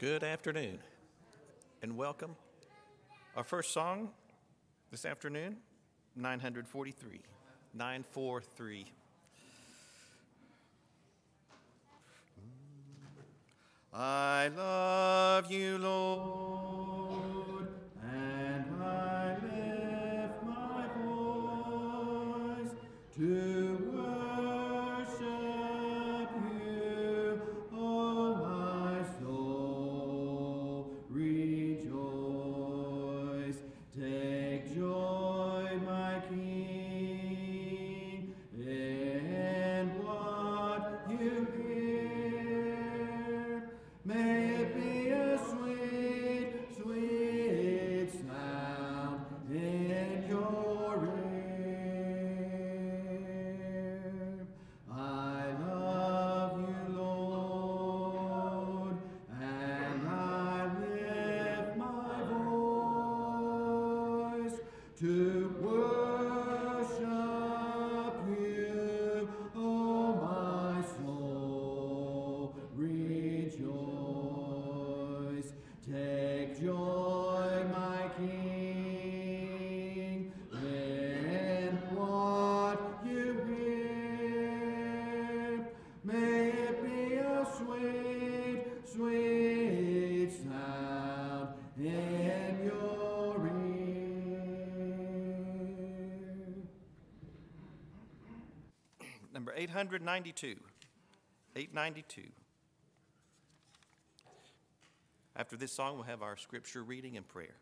Good 0.00 0.24
afternoon 0.24 0.78
and 1.82 1.94
welcome. 1.94 2.34
Our 3.36 3.44
first 3.44 3.74
song 3.74 4.08
this 4.90 5.04
afternoon, 5.04 5.58
943. 6.16 7.20
943. 7.74 8.86
I 13.92 14.48
love 14.56 15.52
you, 15.52 15.76
Lord, 15.76 17.68
and 18.02 18.64
I 18.82 19.34
lift 19.34 20.42
my 20.46 20.86
voice 20.96 22.70
to 23.18 23.49
Number 99.50 99.62
892. 99.62 100.54
892. 101.56 102.22
After 105.34 105.56
this 105.56 105.72
song, 105.72 105.94
we'll 105.94 106.04
have 106.04 106.22
our 106.22 106.36
scripture 106.36 106.84
reading 106.84 107.16
and 107.16 107.26
prayer. 107.26 107.56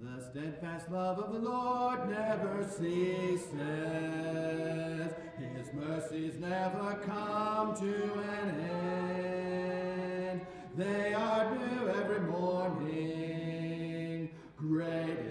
The 0.00 0.24
steadfast 0.30 0.90
love 0.90 1.18
of 1.18 1.34
the 1.34 1.38
Lord 1.38 2.08
never 2.08 2.66
ceases. 2.66 3.50
His 5.54 5.74
mercies 5.74 6.36
never 6.38 6.94
come 7.04 7.76
to 7.76 8.14
an 8.14 8.60
end. 10.30 10.40
They 10.76 11.12
are 11.12 11.54
new 11.54 11.88
every 11.90 12.20
morning. 12.20 13.19
Great 14.70 15.29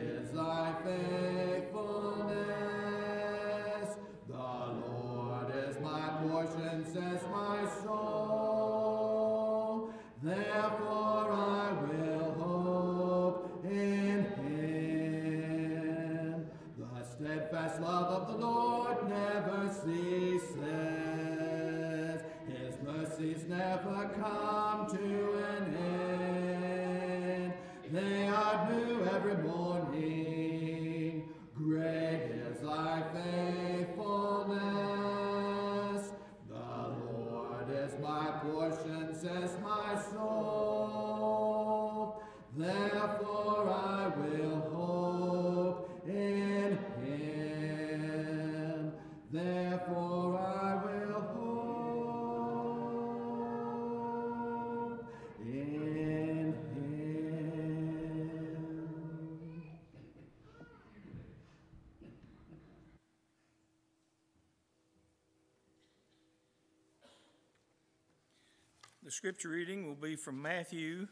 The 69.01 69.11
scripture 69.11 69.47
reading 69.47 69.87
will 69.87 69.95
be 69.95 70.17
from 70.17 70.41
Matthew, 70.41 71.07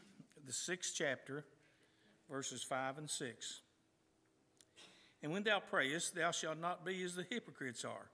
the 0.46 0.52
sixth 0.52 0.92
chapter, 0.94 1.46
verses 2.30 2.62
five 2.62 2.98
and 2.98 3.08
six. 3.08 3.62
And 5.22 5.32
when 5.32 5.42
thou 5.42 5.60
prayest, 5.60 6.14
thou 6.14 6.30
shalt 6.30 6.60
not 6.60 6.84
be 6.84 7.02
as 7.02 7.14
the 7.14 7.24
hypocrites 7.30 7.86
are, 7.86 8.10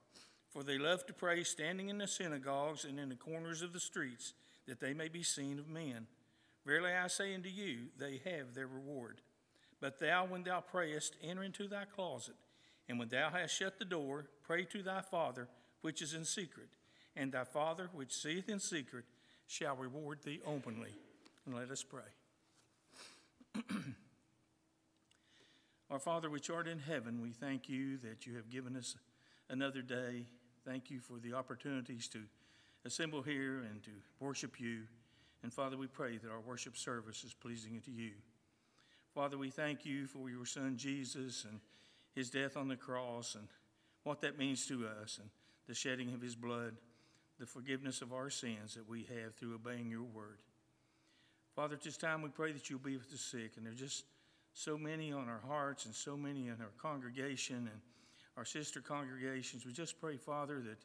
for 0.49 0.63
they 0.63 0.79
love 0.79 1.05
to 1.07 1.13
pray 1.13 1.43
standing 1.43 1.89
in 1.89 1.99
the 1.99 2.07
synagogues 2.07 2.85
and 2.85 3.01
in 3.01 3.09
the 3.09 3.17
corners 3.17 3.63
of 3.63 3.73
the 3.73 3.81
streets, 3.81 4.35
that 4.69 4.79
they 4.79 4.95
may 4.95 5.09
be 5.09 5.25
seen 5.25 5.59
of 5.59 5.69
men. 5.69 6.07
Verily 6.65 6.93
I 6.93 7.09
say 7.09 7.35
unto 7.35 7.49
you, 7.49 7.89
they 7.99 8.21
have 8.25 8.55
their 8.55 8.69
reward. 8.69 9.23
But 9.81 9.99
thou, 9.99 10.25
when 10.25 10.45
thou 10.45 10.61
prayest, 10.61 11.17
enter 11.21 11.43
into 11.43 11.67
thy 11.67 11.85
closet, 11.85 12.37
and 12.89 12.97
when 12.97 13.09
thou 13.09 13.29
hast 13.29 13.57
shut 13.57 13.81
the 13.81 13.85
door, 13.85 14.27
pray 14.45 14.67
to 14.67 14.85
thy 14.85 15.01
Father 15.01 15.49
which 15.81 16.01
is 16.01 16.15
in 16.15 16.25
secret, 16.25 16.69
and 17.17 17.33
thy 17.33 17.43
Father 17.43 17.91
which 17.93 18.15
seeth 18.15 18.49
in 18.49 18.61
secret 18.61 19.05
shall 19.47 19.77
reward 19.77 20.21
thee 20.23 20.41
openly. 20.47 20.91
And 21.47 21.55
let 21.55 21.71
us 21.71 21.83
pray. 21.83 22.03
Our 25.91 25.99
Father, 25.99 26.31
which 26.31 26.51
art 26.51 26.67
in 26.67 26.79
heaven, 26.79 27.21
we 27.23 27.31
thank 27.31 27.69
you 27.69 27.99
that 27.99 28.27
you 28.27 28.35
have 28.37 28.51
given 28.51 28.77
us 28.77 28.97
another 29.51 29.83
day. 29.83 30.27
Thank 30.65 30.91
you 30.91 31.01
for 31.01 31.19
the 31.19 31.35
opportunities 31.35 32.09
to 32.09 32.21
assemble 32.85 33.23
here 33.23 33.61
and 33.71 33.83
to 33.85 33.91
worship 34.19 34.61
you. 34.61 34.83
And 35.43 35.53
Father, 35.53 35.77
we 35.77 35.87
pray 35.87 36.17
that 36.17 36.31
our 36.31 36.41
worship 36.41 36.77
service 36.77 37.23
is 37.23 37.35
pleasing 37.35 37.75
unto 37.75 37.91
you. 37.91 38.13
Father, 39.15 39.39
we 39.39 39.51
thank 39.51 39.85
you 39.85 40.07
for 40.07 40.29
your 40.29 40.47
Son 40.47 40.77
Jesus 40.77 41.45
and 41.45 41.61
his 42.15 42.31
death 42.31 42.57
on 42.57 42.69
the 42.69 42.77
cross 42.77 43.35
and 43.35 43.47
what 44.03 44.21
that 44.23 44.39
means 44.39 44.67
to 44.67 44.87
us 45.01 45.19
and 45.21 45.29
the 45.67 45.75
shedding 45.75 46.13
of 46.13 46.21
his 46.21 46.35
blood, 46.35 46.75
the 47.39 47.47
forgiveness 47.47 48.03
of 48.03 48.13
our 48.13 48.31
sins 48.31 48.75
that 48.75 48.89
we 48.89 49.07
have 49.23 49.35
through 49.35 49.55
obeying 49.55 49.91
your 49.91 50.05
word. 50.05 50.39
Father, 51.55 51.75
at 51.75 51.83
this 51.83 51.97
time 51.97 52.23
we 52.23 52.29
pray 52.29 52.53
that 52.53 52.69
you'll 52.69 52.79
be 52.79 52.97
with 52.97 53.11
the 53.11 53.19
sick, 53.19 53.53
and 53.57 53.65
there 53.65 53.73
are 53.73 53.77
just 53.77 54.05
so 54.53 54.79
many 54.79 55.13
on 55.13 55.29
our 55.29 55.43
hearts 55.47 55.87
and 55.87 55.95
so 55.95 56.17
many 56.17 56.49
in 56.49 56.57
our 56.61 56.73
congregation 56.81 57.57
and 57.57 57.81
our 58.37 58.45
sister 58.45 58.81
congregations. 58.81 59.65
We 59.67 59.73
just 59.73 60.01
pray, 60.01 60.17
Father, 60.17 60.61
that 60.61 60.79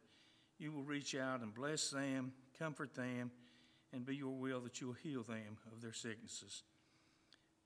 you 0.58 0.72
will 0.72 0.84
reach 0.84 1.15
out 1.15 1.41
and 1.41 1.53
bless 1.53 1.89
them, 1.89 2.34
comfort 2.58 2.94
them, 2.94 3.32
and 3.94 4.06
be 4.06 4.15
your 4.15 4.34
will 4.34 4.60
that 4.62 4.82
you 4.82 4.88
will 4.88 4.96
heal 4.96 5.24
them 5.24 5.58
of 5.72 5.82
their 5.82 5.94
sicknesses. 5.94 6.63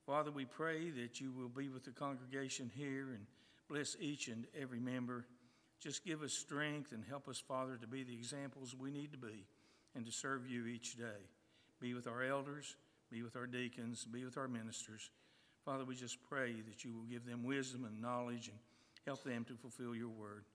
Father, 0.05 0.31
we 0.31 0.45
pray 0.45 0.89
that 0.91 1.19
you 1.19 1.31
will 1.31 1.49
be 1.49 1.69
with 1.69 1.83
the 1.83 1.91
congregation 1.91 2.69
here 2.75 3.09
and 3.13 3.25
bless 3.69 3.95
each 3.99 4.27
and 4.27 4.45
every 4.59 4.79
member. 4.79 5.25
Just 5.83 6.05
give 6.05 6.21
us 6.21 6.31
strength 6.31 6.93
and 6.93 7.03
help 7.03 7.27
us, 7.27 7.43
Father, 7.45 7.75
to 7.75 7.87
be 7.87 8.03
the 8.03 8.13
examples 8.13 8.73
we 8.73 8.89
need 8.89 9.11
to 9.11 9.17
be 9.17 9.45
and 9.95 10.05
to 10.05 10.13
serve 10.13 10.49
you 10.49 10.65
each 10.65 10.95
day. 10.95 11.27
Be 11.81 11.93
with 11.93 12.07
our 12.07 12.23
elders, 12.23 12.77
be 13.11 13.21
with 13.21 13.35
our 13.35 13.47
deacons, 13.47 14.05
be 14.05 14.23
with 14.23 14.37
our 14.37 14.47
ministers. 14.47 15.09
Father, 15.65 15.83
we 15.83 15.95
just 15.95 16.23
pray 16.29 16.53
that 16.69 16.85
you 16.85 16.93
will 16.93 17.03
give 17.03 17.25
them 17.25 17.43
wisdom 17.43 17.83
and 17.83 18.01
knowledge 18.01 18.47
and 18.47 18.57
help 19.05 19.25
them 19.25 19.43
to 19.43 19.55
fulfill 19.55 19.93
your 19.93 20.07
word. 20.07 20.45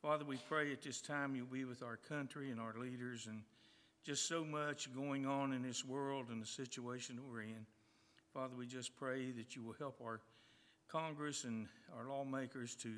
Father, 0.00 0.24
we 0.24 0.38
pray 0.48 0.72
at 0.72 0.80
this 0.80 1.02
time 1.02 1.36
you'll 1.36 1.44
be 1.44 1.66
with 1.66 1.82
our 1.82 1.98
country 2.08 2.50
and 2.50 2.58
our 2.58 2.74
leaders 2.80 3.26
and 3.26 3.42
just 4.06 4.26
so 4.26 4.42
much 4.42 4.88
going 4.94 5.26
on 5.26 5.52
in 5.52 5.62
this 5.62 5.84
world 5.84 6.28
and 6.30 6.40
the 6.40 6.46
situation 6.46 7.16
that 7.16 7.30
we're 7.30 7.42
in. 7.42 7.66
Father, 8.32 8.54
we 8.56 8.66
just 8.66 8.96
pray 8.96 9.32
that 9.32 9.54
you 9.54 9.62
will 9.62 9.74
help 9.78 10.00
our 10.02 10.22
Congress 10.88 11.44
and 11.44 11.68
our 11.94 12.08
lawmakers 12.08 12.74
to 12.76 12.90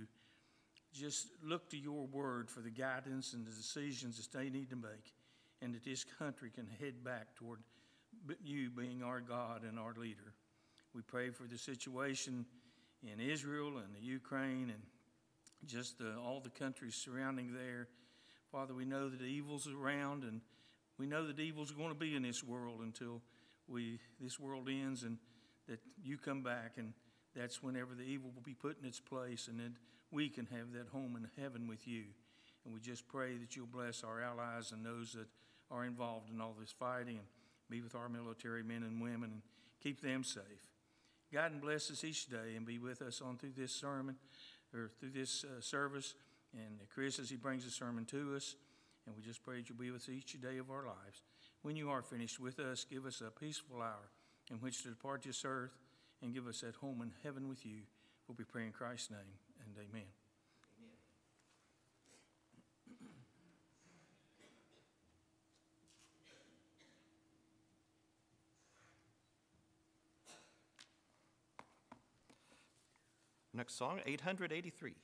just 0.93 1.29
look 1.43 1.69
to 1.71 1.77
your 1.77 2.07
word 2.07 2.51
for 2.51 2.61
the 2.61 2.71
guidance 2.71 3.33
and 3.33 3.47
the 3.47 3.51
decisions 3.51 4.17
that 4.17 4.37
they 4.37 4.51
need 4.51 4.71
to 4.71 4.77
make, 4.77 5.15
and 5.61 5.75
that 5.75 5.85
this 5.85 6.05
country 6.05 6.51
can 6.55 6.67
head 6.81 7.03
back 7.05 7.35
toward 7.35 7.61
you 8.45 8.71
being 8.71 9.03
our 9.03 9.21
God 9.21 9.63
and 9.65 9.79
our 9.79 9.95
leader. 9.97 10.35
We 10.95 11.03
pray 11.03 11.31
for 11.31 11.45
the 11.45 11.57
situation 11.57 12.45
in 13.03 13.21
Israel 13.21 13.79
and 13.79 13.95
the 13.95 14.05
Ukraine 14.05 14.71
and 14.71 14.83
just 15.67 15.99
the, 15.99 16.15
all 16.17 16.41
the 16.41 16.51
countries 16.51 16.95
surrounding 16.95 17.53
there. 17.53 17.89
Father, 18.51 18.75
we 18.75 18.85
know 18.85 19.09
that 19.09 19.23
evil's 19.23 19.69
around, 19.69 20.25
and 20.25 20.41
we 20.99 21.07
know 21.07 21.27
that 21.27 21.39
evil's 21.41 21.71
going 21.71 21.89
to 21.89 21.95
be 21.95 22.15
in 22.15 22.23
this 22.23 22.45
world 22.45 22.81
until 22.81 23.23
we 23.67 23.99
this 24.21 24.39
world 24.39 24.69
ends, 24.69 25.05
and 25.05 25.17
that 25.69 25.81
you 26.05 26.19
come 26.19 26.43
back, 26.43 26.73
and 26.77 26.93
that's 27.35 27.63
whenever 27.63 27.95
the 27.95 28.03
evil 28.03 28.31
will 28.35 28.43
be 28.43 28.55
put 28.55 28.79
in 28.81 28.87
its 28.87 29.01
place, 29.01 29.49
and 29.49 29.59
then 29.59 29.77
we 30.13 30.29
can 30.29 30.47
have 30.47 30.73
that 30.75 30.89
home 30.93 31.17
in 31.17 31.43
heaven 31.43 31.67
with 31.67 31.89
you. 31.89 32.05
And 32.65 32.73
we 32.73 32.81
just 32.81 33.09
pray 33.09 33.37
that 33.39 33.57
you'll 33.57 33.67
bless 33.67 34.05
our 34.05 34.23
allies 34.23 34.71
and 34.71 34.87
those 34.87 35.13
that 35.15 35.27
are 35.71 35.85
involved 35.85 36.31
in 36.31 36.41
all 36.41 36.55
this 36.59 36.71
fighting, 36.71 37.17
and 37.17 37.27
be 37.71 37.81
with 37.81 37.95
our 37.95 38.09
military 38.09 38.63
men 38.63 38.83
and 38.83 39.01
women, 39.01 39.31
and 39.33 39.43
keep 39.83 40.01
them 40.01 40.23
safe. 40.23 40.69
God 41.33 41.53
and 41.53 41.61
bless 41.63 41.91
us 41.91 42.05
each 42.05 42.27
day, 42.27 42.55
and 42.57 42.67
be 42.67 42.79
with 42.79 43.01
us 43.03 43.21
on 43.21 43.39
through 43.39 43.55
this 43.57 43.73
sermon 43.73 44.17
or 44.75 44.91
through 45.01 45.11
this 45.11 45.45
uh, 45.45 45.61
service. 45.61 46.15
And 46.53 46.79
Chris, 46.95 47.19
as 47.19 47.31
he 47.31 47.37
brings 47.37 47.65
the 47.65 47.71
sermon 47.71 48.05
to 48.07 48.37
us, 48.37 48.55
and 49.07 49.17
we 49.17 49.23
just 49.23 49.43
pray 49.43 49.57
that 49.57 49.69
you'll 49.69 49.79
be 49.79 49.91
with 49.91 50.03
us 50.03 50.09
each 50.09 50.41
day 50.41 50.59
of 50.59 50.71
our 50.71 50.85
lives. 50.85 51.23
When 51.63 51.75
you 51.75 51.91
are 51.91 52.03
finished 52.03 52.39
with 52.39 52.61
us, 52.61 52.85
give 52.85 53.07
us 53.07 53.23
a 53.27 53.31
peaceful 53.31 53.81
hour 53.81 54.11
in 54.51 54.59
which 54.59 54.83
to 54.83 54.91
depart 54.91 55.23
this 55.23 55.45
earth 55.45 55.73
and 56.23 56.35
give 56.35 56.47
us 56.47 56.61
that 56.61 56.77
home 56.77 57.01
in 57.03 57.13
heaven 57.25 57.49
with 57.49 57.65
you. 57.65 57.79
We'll 58.29 58.37
be 58.37 58.45
praying 58.45 58.69
in 58.69 58.73
Christ's 58.73 59.11
name, 59.11 59.19
and 59.77 59.87
amen. 59.89 60.07
Next 73.55 73.77
song, 73.77 74.01
883. 74.07 74.95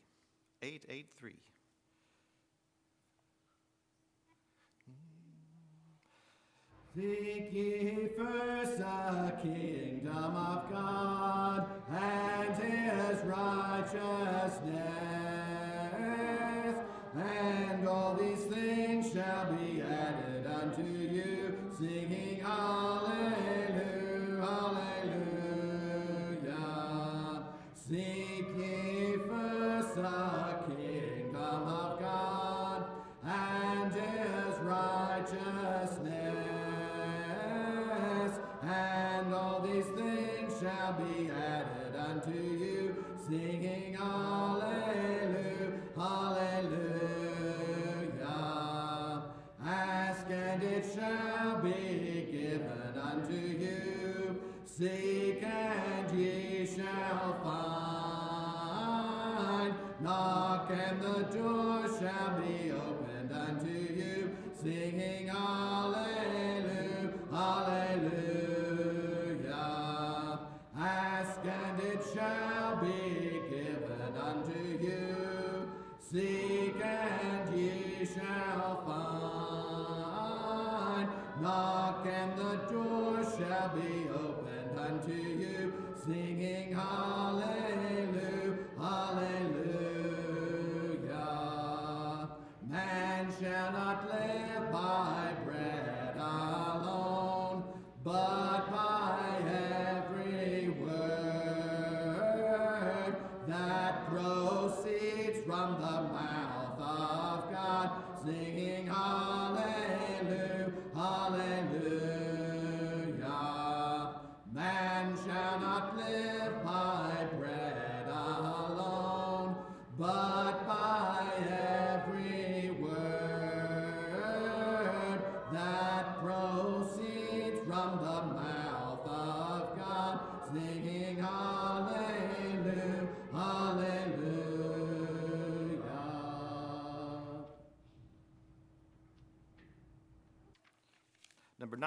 883. 0.63 1.35
Seek 6.97 7.53
ye 7.53 8.09
first 8.17 8.79
the 8.79 9.33
kingdom 9.43 10.37
of 10.37 10.71
God 10.71 11.67
and 11.91 12.55
his 12.57 13.25
righteousness, 13.25 14.88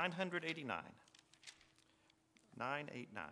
989. 0.10 0.81
989. 2.58 3.24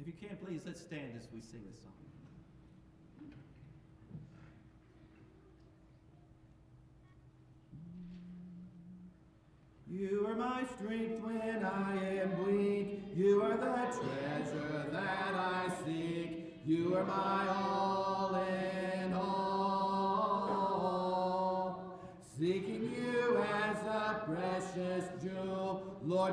If 0.00 0.06
you 0.06 0.12
can, 0.14 0.38
please, 0.38 0.62
let's 0.64 0.80
stand 0.80 1.12
as 1.18 1.28
we 1.32 1.42
sing 1.42 1.60
this 1.70 1.82
song. 1.82 1.92
You 9.86 10.26
are 10.26 10.34
my 10.34 10.64
strength 10.78 11.22
when 11.22 11.62
I 11.62 11.96
am 12.06 12.13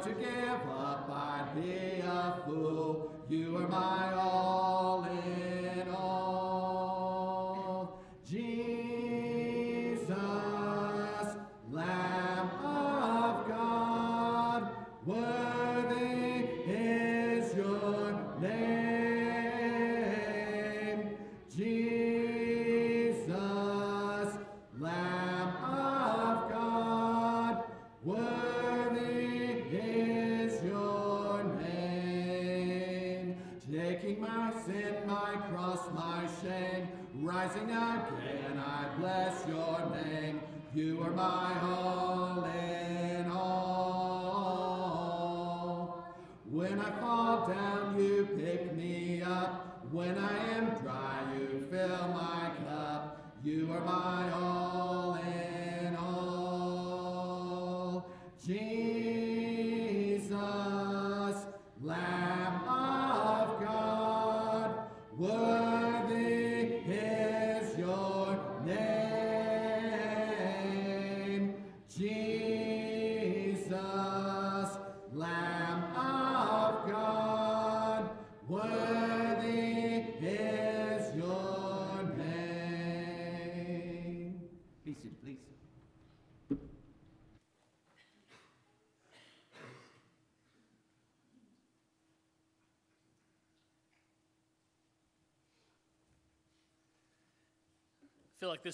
to 0.04 0.10
give 0.14 0.61
my 41.32 41.62
all 41.64 42.31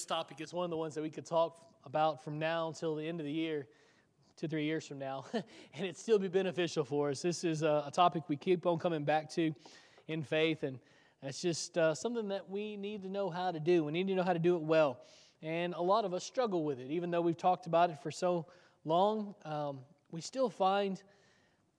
topic 0.07 0.39
is 0.39 0.53
one 0.53 0.63
of 0.63 0.69
the 0.69 0.77
ones 0.77 0.95
that 0.95 1.01
we 1.01 1.09
could 1.09 1.25
talk 1.25 1.59
about 1.85 2.23
from 2.23 2.39
now 2.39 2.69
until 2.69 2.95
the 2.95 3.05
end 3.05 3.19
of 3.19 3.25
the 3.25 3.31
year, 3.31 3.67
two, 4.37 4.47
three 4.47 4.63
years 4.63 4.87
from 4.87 4.99
now, 4.99 5.25
and 5.33 5.43
it'd 5.75 5.97
still 5.97 6.17
be 6.17 6.29
beneficial 6.29 6.85
for 6.85 7.09
us. 7.09 7.21
This 7.21 7.43
is 7.43 7.61
a, 7.61 7.83
a 7.85 7.91
topic 7.91 8.23
we 8.29 8.37
keep 8.37 8.65
on 8.65 8.79
coming 8.79 9.03
back 9.03 9.29
to 9.31 9.53
in 10.07 10.23
faith, 10.23 10.63
and 10.63 10.79
it's 11.21 11.41
just 11.41 11.77
uh, 11.77 11.93
something 11.93 12.29
that 12.29 12.49
we 12.49 12.77
need 12.77 13.01
to 13.03 13.09
know 13.09 13.29
how 13.29 13.51
to 13.51 13.59
do. 13.59 13.83
We 13.83 13.91
need 13.91 14.07
to 14.07 14.15
know 14.15 14.23
how 14.23 14.33
to 14.33 14.39
do 14.39 14.55
it 14.55 14.61
well. 14.61 14.99
And 15.43 15.73
a 15.73 15.81
lot 15.81 16.05
of 16.05 16.13
us 16.13 16.23
struggle 16.23 16.63
with 16.63 16.79
it. 16.79 16.89
Even 16.89 17.11
though 17.11 17.21
we've 17.21 17.37
talked 17.37 17.67
about 17.67 17.89
it 17.89 18.01
for 18.01 18.09
so 18.09 18.45
long, 18.85 19.35
um, 19.43 19.79
we 20.11 20.21
still 20.21 20.49
find 20.49 21.01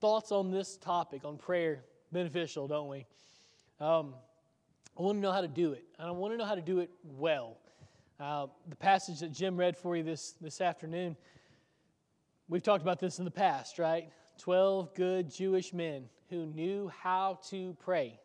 thoughts 0.01 0.33
on 0.33 0.51
this 0.51 0.77
topic, 0.77 1.25
on 1.25 1.39
prayer, 1.39 1.83
beneficial, 2.13 2.69
don't 2.69 2.89
we? 2.89 3.07
Um, 3.81 4.15
I 4.99 5.03
want 5.03 5.17
to 5.17 5.23
know 5.23 5.33
how 5.33 5.41
to 5.41 5.49
do 5.49 5.73
it, 5.73 5.85
and 5.99 6.09
I 6.09 6.11
want 6.11 6.35
to 6.35 6.37
know 6.37 6.45
how 6.45 6.57
to 6.57 6.61
do 6.61 6.81
it 6.81 6.91
well. 7.05 7.57
Uh, 8.21 8.49
the 8.69 8.75
passage 8.75 9.21
that 9.21 9.31
Jim 9.31 9.57
read 9.57 9.77
for 9.77 9.97
you 9.97 10.03
this, 10.03 10.33
this 10.41 10.61
afternoon, 10.61 11.17
we've 12.49 12.65
talked 12.65 12.83
about 12.83 12.99
this 12.99 13.21
in 13.21 13.25
the 13.25 13.31
past, 13.31 13.79
right? 13.79 14.11
12 14.39 14.93
good 14.95 15.31
Jewish 15.31 15.73
men 15.73 16.09
who 16.29 16.45
knew 16.47 16.91
how 17.01 17.39
to 17.49 17.77
pray 17.79 18.19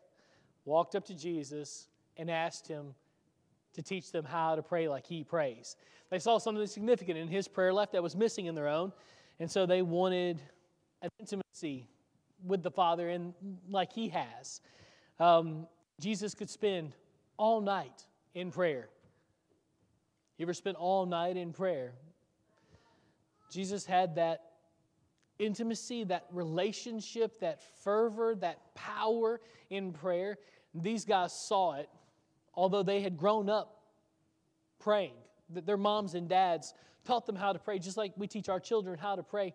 walked 0.64 0.96
up 0.96 1.04
to 1.06 1.14
Jesus 1.14 1.86
and 2.16 2.28
asked 2.28 2.66
him 2.66 2.94
to 3.74 3.82
teach 3.82 4.10
them 4.10 4.24
how 4.24 4.56
to 4.56 4.62
pray 4.62 4.88
like 4.88 5.06
he 5.06 5.22
prays. 5.22 5.76
They 6.10 6.18
saw 6.18 6.38
something 6.38 6.66
significant 6.66 7.16
in 7.16 7.28
his 7.28 7.46
prayer 7.46 7.72
life 7.72 7.92
that 7.92 8.02
was 8.02 8.16
missing 8.16 8.46
in 8.46 8.56
their 8.56 8.68
own, 8.68 8.92
and 9.38 9.48
so 9.48 9.64
they 9.64 9.82
wanted 9.82 10.42
an 11.02 11.10
intimacy 11.20 11.88
with 12.44 12.64
the 12.64 12.70
Father 12.70 13.10
and 13.10 13.32
like 13.68 13.92
he 13.92 14.08
has. 14.08 14.60
Um, 15.20 15.68
Jesus 16.00 16.34
could 16.34 16.50
spend 16.50 16.96
all 17.36 17.60
night 17.60 18.06
in 18.34 18.50
prayer. 18.50 18.88
You 20.36 20.44
ever 20.44 20.54
spent 20.54 20.76
all 20.76 21.06
night 21.06 21.36
in 21.36 21.52
prayer? 21.52 21.92
Jesus 23.50 23.86
had 23.86 24.16
that 24.16 24.42
intimacy, 25.38 26.04
that 26.04 26.26
relationship, 26.32 27.40
that 27.40 27.60
fervor, 27.82 28.34
that 28.36 28.74
power 28.74 29.40
in 29.70 29.92
prayer. 29.92 30.38
These 30.74 31.04
guys 31.04 31.32
saw 31.32 31.74
it, 31.74 31.88
although 32.54 32.82
they 32.82 33.00
had 33.00 33.16
grown 33.16 33.48
up 33.48 33.82
praying. 34.80 35.14
Their 35.48 35.76
moms 35.76 36.14
and 36.14 36.28
dads 36.28 36.74
taught 37.04 37.26
them 37.26 37.36
how 37.36 37.52
to 37.52 37.58
pray, 37.58 37.78
just 37.78 37.96
like 37.96 38.12
we 38.16 38.26
teach 38.26 38.48
our 38.48 38.60
children 38.60 38.98
how 38.98 39.14
to 39.14 39.22
pray. 39.22 39.54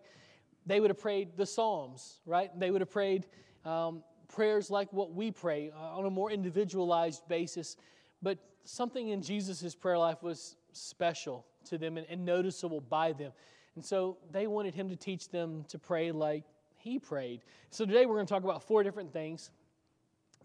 They 0.64 0.80
would 0.80 0.90
have 0.90 1.00
prayed 1.00 1.36
the 1.36 1.46
Psalms, 1.46 2.20
right? 2.24 2.50
They 2.58 2.70
would 2.70 2.80
have 2.80 2.90
prayed 2.90 3.26
um, 3.64 4.02
prayers 4.28 4.70
like 4.70 4.92
what 4.92 5.12
we 5.12 5.30
pray 5.30 5.72
uh, 5.74 5.98
on 5.98 6.06
a 6.06 6.10
more 6.10 6.30
individualized 6.30 7.26
basis. 7.28 7.76
But 8.22 8.38
something 8.64 9.08
in 9.08 9.20
Jesus' 9.20 9.74
prayer 9.74 9.98
life 9.98 10.22
was 10.22 10.56
special 10.72 11.46
to 11.64 11.78
them 11.78 11.96
and, 11.96 12.06
and 12.08 12.24
noticeable 12.24 12.80
by 12.80 13.12
them. 13.12 13.32
And 13.74 13.84
so 13.84 14.18
they 14.30 14.46
wanted 14.46 14.74
him 14.74 14.88
to 14.88 14.96
teach 14.96 15.28
them 15.28 15.64
to 15.68 15.78
pray 15.78 16.12
like 16.12 16.44
he 16.76 16.98
prayed. 16.98 17.42
So 17.70 17.84
today 17.84 18.06
we're 18.06 18.16
going 18.16 18.26
to 18.26 18.32
talk 18.32 18.44
about 18.44 18.62
four 18.62 18.82
different 18.82 19.12
things 19.12 19.50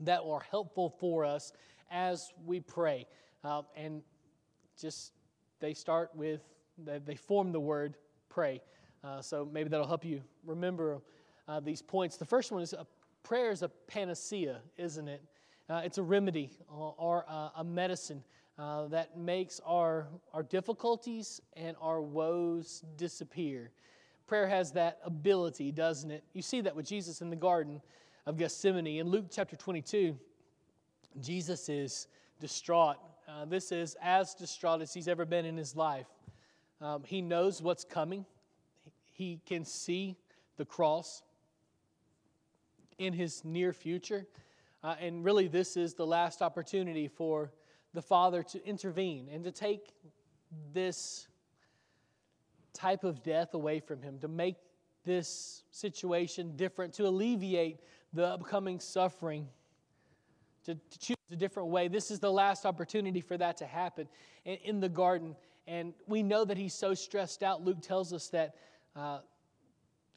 that 0.02 0.22
are 0.22 0.42
helpful 0.52 0.90
for 1.00 1.26
us 1.26 1.54
as 1.90 2.32
we 2.46 2.60
pray. 2.60 3.08
Uh, 3.44 3.62
and 3.76 4.02
just 4.80 5.14
they 5.60 5.74
start 5.74 6.12
with, 6.16 6.42
they, 6.78 7.16
form 7.16 7.52
the 7.52 7.60
word 7.60 7.96
pray. 8.30 8.62
Uh, 9.04 9.22
so 9.22 9.48
maybe 9.52 9.70
that'll 9.70 9.88
help 9.88 10.04
you 10.04 10.22
remember 10.46 11.02
uh, 11.48 11.60
these 11.60 11.82
points. 11.82 12.18
The 12.18 12.26
first 12.26 12.52
one 12.52 12.62
is 12.62 12.74
a 12.74 12.86
prayer 13.24 13.52
is 13.52 13.62
a 13.62 13.70
panacea, 13.70 14.62
isn't 14.78 15.08
it? 15.08 15.24
Uh, 15.70 15.82
it's 15.84 15.98
a 15.98 16.04
remedy 16.04 16.52
or, 16.70 16.94
or 16.98 17.26
a 17.56 17.64
medicine 17.64 18.24
uh, 18.58 18.88
that 18.88 19.18
makes 19.18 19.60
our, 19.66 20.08
our 20.34 20.44
difficulties 20.44 21.42
and 21.54 21.76
our 21.82 22.02
woes 22.02 22.84
disappear. 22.98 23.72
Prayer 24.28 24.48
has 24.48 24.72
that 24.72 25.00
ability, 25.04 25.72
doesn't 25.72 26.10
it? 26.10 26.24
You 26.34 26.42
see 26.42 26.62
that 26.62 26.76
with 26.76 26.86
Jesus 26.86 27.22
in 27.22 27.30
the 27.30 27.36
Garden 27.36 27.82
of 28.26 28.38
Gethsemane. 28.38 28.88
In 29.00 29.10
Luke 29.10 29.26
chapter 29.30 29.56
22, 29.56 30.18
Jesus 31.22 31.70
is 31.70 32.08
distraught. 32.40 32.98
Uh, 33.28 33.46
this 33.46 33.72
is 33.72 33.96
as 34.02 34.34
distraught 34.34 34.82
as 34.82 34.94
he's 34.94 35.08
ever 35.08 35.26
been 35.26 35.46
in 35.46 35.58
his 35.58 35.76
life. 35.76 36.08
Um, 36.82 37.04
he 37.06 37.22
knows 37.22 37.62
what's 37.62 37.84
coming, 37.84 38.26
he 39.12 39.40
can 39.46 39.64
see 39.64 40.18
the 40.58 40.66
cross 40.66 41.24
in 42.98 43.14
his 43.14 43.44
near 43.46 43.74
future. 43.74 44.26
Uh, 44.84 44.96
and 45.00 45.24
really, 45.24 45.48
this 45.48 45.78
is 45.78 45.94
the 45.94 46.06
last 46.06 46.42
opportunity 46.42 47.08
for 47.08 47.52
the 47.96 48.02
Father 48.02 48.44
to 48.44 48.64
intervene 48.66 49.30
and 49.32 49.44
to 49.44 49.52
take 49.52 49.94
this 50.74 51.28
type 52.74 53.04
of 53.04 53.24
death 53.24 53.54
away 53.54 53.80
from 53.80 54.02
him, 54.02 54.20
to 54.20 54.28
make 54.28 54.58
this 55.06 55.64
situation 55.72 56.56
different, 56.56 56.94
to 56.94 57.08
alleviate 57.08 57.80
the 58.14 58.26
upcoming 58.26 58.80
suffering, 58.80 59.48
to, 60.66 60.76
to 60.76 61.00
choose 61.00 61.16
a 61.32 61.36
different 61.36 61.70
way. 61.70 61.88
This 61.88 62.12
is 62.12 62.20
the 62.20 62.32
last 62.32 62.66
opportunity 62.66 63.22
for 63.22 63.38
that 63.38 63.58
to 63.58 63.66
happen 63.66 64.08
in, 64.44 64.80
the 64.80 64.90
garden. 64.90 65.36
And 65.68 65.94
we 66.08 66.22
know 66.22 66.44
that 66.46 66.58
he's 66.58 66.74
so 66.74 66.94
stressed 66.94 67.44
out. 67.44 67.64
Luke 67.64 67.82
tells 67.82 68.14
us 68.14 68.28
that 68.30 68.56
uh, 68.96 69.20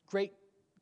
great 0.06 0.32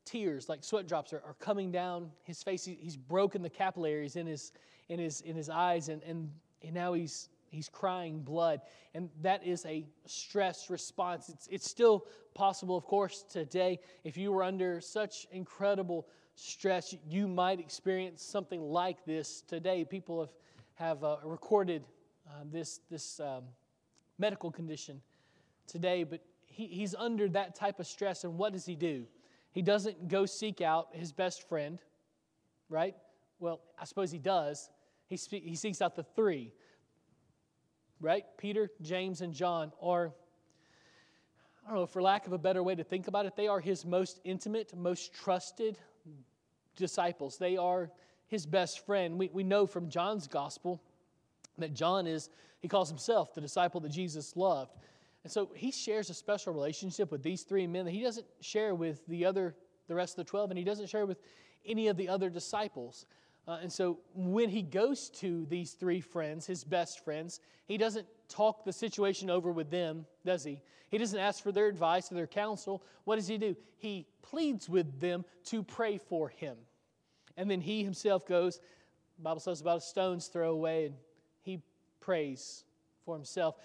tears, 0.05 0.49
like 0.49 0.63
sweat 0.63 0.87
drops, 0.87 1.13
are, 1.13 1.21
are 1.25 1.35
coming 1.39 1.71
down 1.71 2.11
his 2.23 2.41
face. 2.41 2.65
He, 2.65 2.77
he's 2.81 2.97
broken 2.97 3.41
the 3.41 3.49
capillaries 3.49 4.15
in 4.15 4.25
his, 4.25 4.51
in 4.89 4.99
his, 4.99 5.21
in 5.21 5.35
his 5.35 5.49
eyes, 5.49 5.89
and, 5.89 6.01
and, 6.03 6.31
and 6.63 6.73
now 6.73 6.93
he's, 6.93 7.29
he's 7.49 7.69
crying 7.69 8.19
blood. 8.19 8.61
And 8.93 9.09
that 9.21 9.45
is 9.45 9.65
a 9.65 9.85
stress 10.05 10.69
response. 10.69 11.29
It's, 11.29 11.47
it's 11.47 11.69
still 11.69 12.05
possible, 12.33 12.77
of 12.77 12.85
course, 12.85 13.23
today. 13.29 13.79
If 14.03 14.17
you 14.17 14.31
were 14.31 14.43
under 14.43 14.81
such 14.81 15.27
incredible 15.31 16.07
stress, 16.35 16.95
you 17.09 17.27
might 17.27 17.59
experience 17.59 18.23
something 18.23 18.61
like 18.61 19.05
this 19.05 19.41
today. 19.41 19.85
People 19.85 20.19
have, 20.19 20.29
have 20.75 21.03
uh, 21.03 21.17
recorded 21.23 21.83
uh, 22.27 22.43
this, 22.51 22.81
this 22.89 23.19
um, 23.19 23.43
medical 24.19 24.51
condition 24.51 25.01
today, 25.67 26.03
but 26.03 26.21
he, 26.45 26.67
he's 26.67 26.95
under 26.95 27.27
that 27.29 27.55
type 27.55 27.79
of 27.79 27.87
stress, 27.87 28.23
and 28.23 28.37
what 28.37 28.53
does 28.53 28.65
he 28.65 28.75
do? 28.75 29.05
He 29.51 29.61
doesn't 29.61 30.07
go 30.07 30.25
seek 30.25 30.61
out 30.61 30.89
his 30.91 31.11
best 31.11 31.47
friend, 31.47 31.79
right? 32.69 32.95
Well, 33.39 33.61
I 33.79 33.85
suppose 33.85 34.11
he 34.11 34.19
does. 34.19 34.69
He, 35.07 35.17
he 35.29 35.55
seeks 35.55 35.81
out 35.81 35.95
the 35.95 36.03
three, 36.03 36.53
right? 38.01 38.25
Peter, 38.37 38.69
James, 38.81 39.21
and 39.21 39.33
John 39.33 39.71
are, 39.81 40.11
I 41.65 41.69
don't 41.69 41.79
know, 41.79 41.85
for 41.85 42.01
lack 42.01 42.27
of 42.27 42.33
a 42.33 42.37
better 42.37 42.61
way 42.61 42.75
to 42.75 42.83
think 42.83 43.07
about 43.07 43.25
it, 43.25 43.35
they 43.35 43.47
are 43.47 43.59
his 43.59 43.85
most 43.85 44.19
intimate, 44.23 44.75
most 44.75 45.13
trusted 45.13 45.77
disciples. 46.75 47.37
They 47.37 47.57
are 47.57 47.89
his 48.27 48.45
best 48.45 48.85
friend. 48.85 49.17
We, 49.17 49.29
we 49.31 49.43
know 49.43 49.65
from 49.65 49.89
John's 49.89 50.27
gospel 50.27 50.81
that 51.57 51.73
John 51.73 52.05
is, 52.05 52.29
he 52.59 52.67
calls 52.67 52.89
himself 52.89 53.33
the 53.33 53.41
disciple 53.41 53.79
that 53.81 53.89
Jesus 53.89 54.35
loved. 54.35 54.75
And 55.23 55.31
so 55.31 55.49
he 55.55 55.71
shares 55.71 56.09
a 56.09 56.13
special 56.13 56.53
relationship 56.53 57.11
with 57.11 57.23
these 57.23 57.43
three 57.43 57.67
men 57.67 57.85
that 57.85 57.91
he 57.91 58.01
doesn't 58.01 58.25
share 58.41 58.75
with 58.75 59.05
the 59.07 59.25
other, 59.25 59.55
the 59.87 59.95
rest 59.95 60.17
of 60.17 60.25
the 60.25 60.29
12, 60.29 60.51
and 60.51 60.57
he 60.57 60.63
doesn't 60.63 60.87
share 60.87 61.05
with 61.05 61.19
any 61.65 61.87
of 61.87 61.97
the 61.97 62.07
other 62.07 62.29
disciples. 62.29 63.05
Uh, 63.47 63.59
and 63.61 63.71
so 63.71 63.99
when 64.13 64.49
he 64.49 64.61
goes 64.61 65.09
to 65.09 65.45
these 65.45 65.71
three 65.71 66.01
friends, 66.01 66.45
his 66.45 66.63
best 66.63 67.03
friends, 67.03 67.39
he 67.65 67.77
doesn't 67.77 68.05
talk 68.27 68.65
the 68.65 68.73
situation 68.73 69.29
over 69.29 69.51
with 69.51 69.69
them, 69.71 70.05
does 70.25 70.43
he? 70.43 70.61
He 70.89 70.97
doesn't 70.97 71.19
ask 71.19 71.41
for 71.41 71.51
their 71.51 71.67
advice 71.67 72.11
or 72.11 72.15
their 72.15 72.27
counsel. 72.27 72.83
What 73.05 73.15
does 73.15 73.27
he 73.27 73.37
do? 73.37 73.55
He 73.77 74.07
pleads 74.21 74.67
with 74.67 74.99
them 74.99 75.23
to 75.45 75.63
pray 75.63 75.97
for 75.97 76.29
him. 76.29 76.57
And 77.37 77.49
then 77.49 77.61
he 77.61 77.83
himself 77.83 78.25
goes, 78.25 78.59
the 79.17 79.23
Bible 79.23 79.39
says 79.39 79.61
about 79.61 79.77
a 79.77 79.81
stone's 79.81 80.27
throw 80.27 80.51
away, 80.51 80.85
and 80.85 80.95
he 81.41 81.61
prays 81.99 82.63
for 83.05 83.15
himself. 83.15 83.55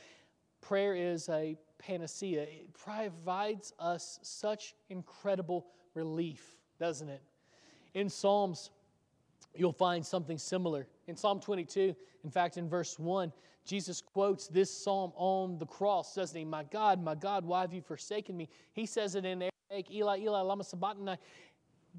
Prayer 0.61 0.95
is 0.95 1.29
a 1.29 1.57
panacea. 1.79 2.43
It 2.43 2.73
provides 2.73 3.73
us 3.79 4.19
such 4.23 4.75
incredible 4.89 5.67
relief, 5.95 6.57
doesn't 6.79 7.09
it? 7.09 7.23
In 7.95 8.09
Psalms, 8.09 8.71
you'll 9.55 9.73
find 9.73 10.05
something 10.05 10.39
similar. 10.39 10.87
In 11.07 11.17
Psalm 11.17 11.41
22, 11.41 11.95
in 12.25 12.31
fact, 12.31 12.57
in 12.57 12.69
verse 12.69 12.99
1, 12.99 13.33
Jesus 13.65 14.01
quotes 14.01 14.49
this 14.49 14.71
psalm 14.71 15.13
on 15.15 15.59
the 15.59 15.67
cross, 15.67 16.15
doesn't 16.15 16.37
he? 16.37 16.45
My 16.45 16.65
God, 16.65 17.03
my 17.03 17.15
God, 17.15 17.45
why 17.45 17.61
have 17.61 17.73
you 17.73 17.81
forsaken 17.81 18.37
me? 18.37 18.49
He 18.73 18.87
says 18.87 19.15
it 19.15 19.25
in 19.25 19.51
Aramaic, 19.71 19.91
Eli, 19.91 20.19
Eli, 20.21 20.41
lama 20.41 20.65
sabachthani, 20.65 21.17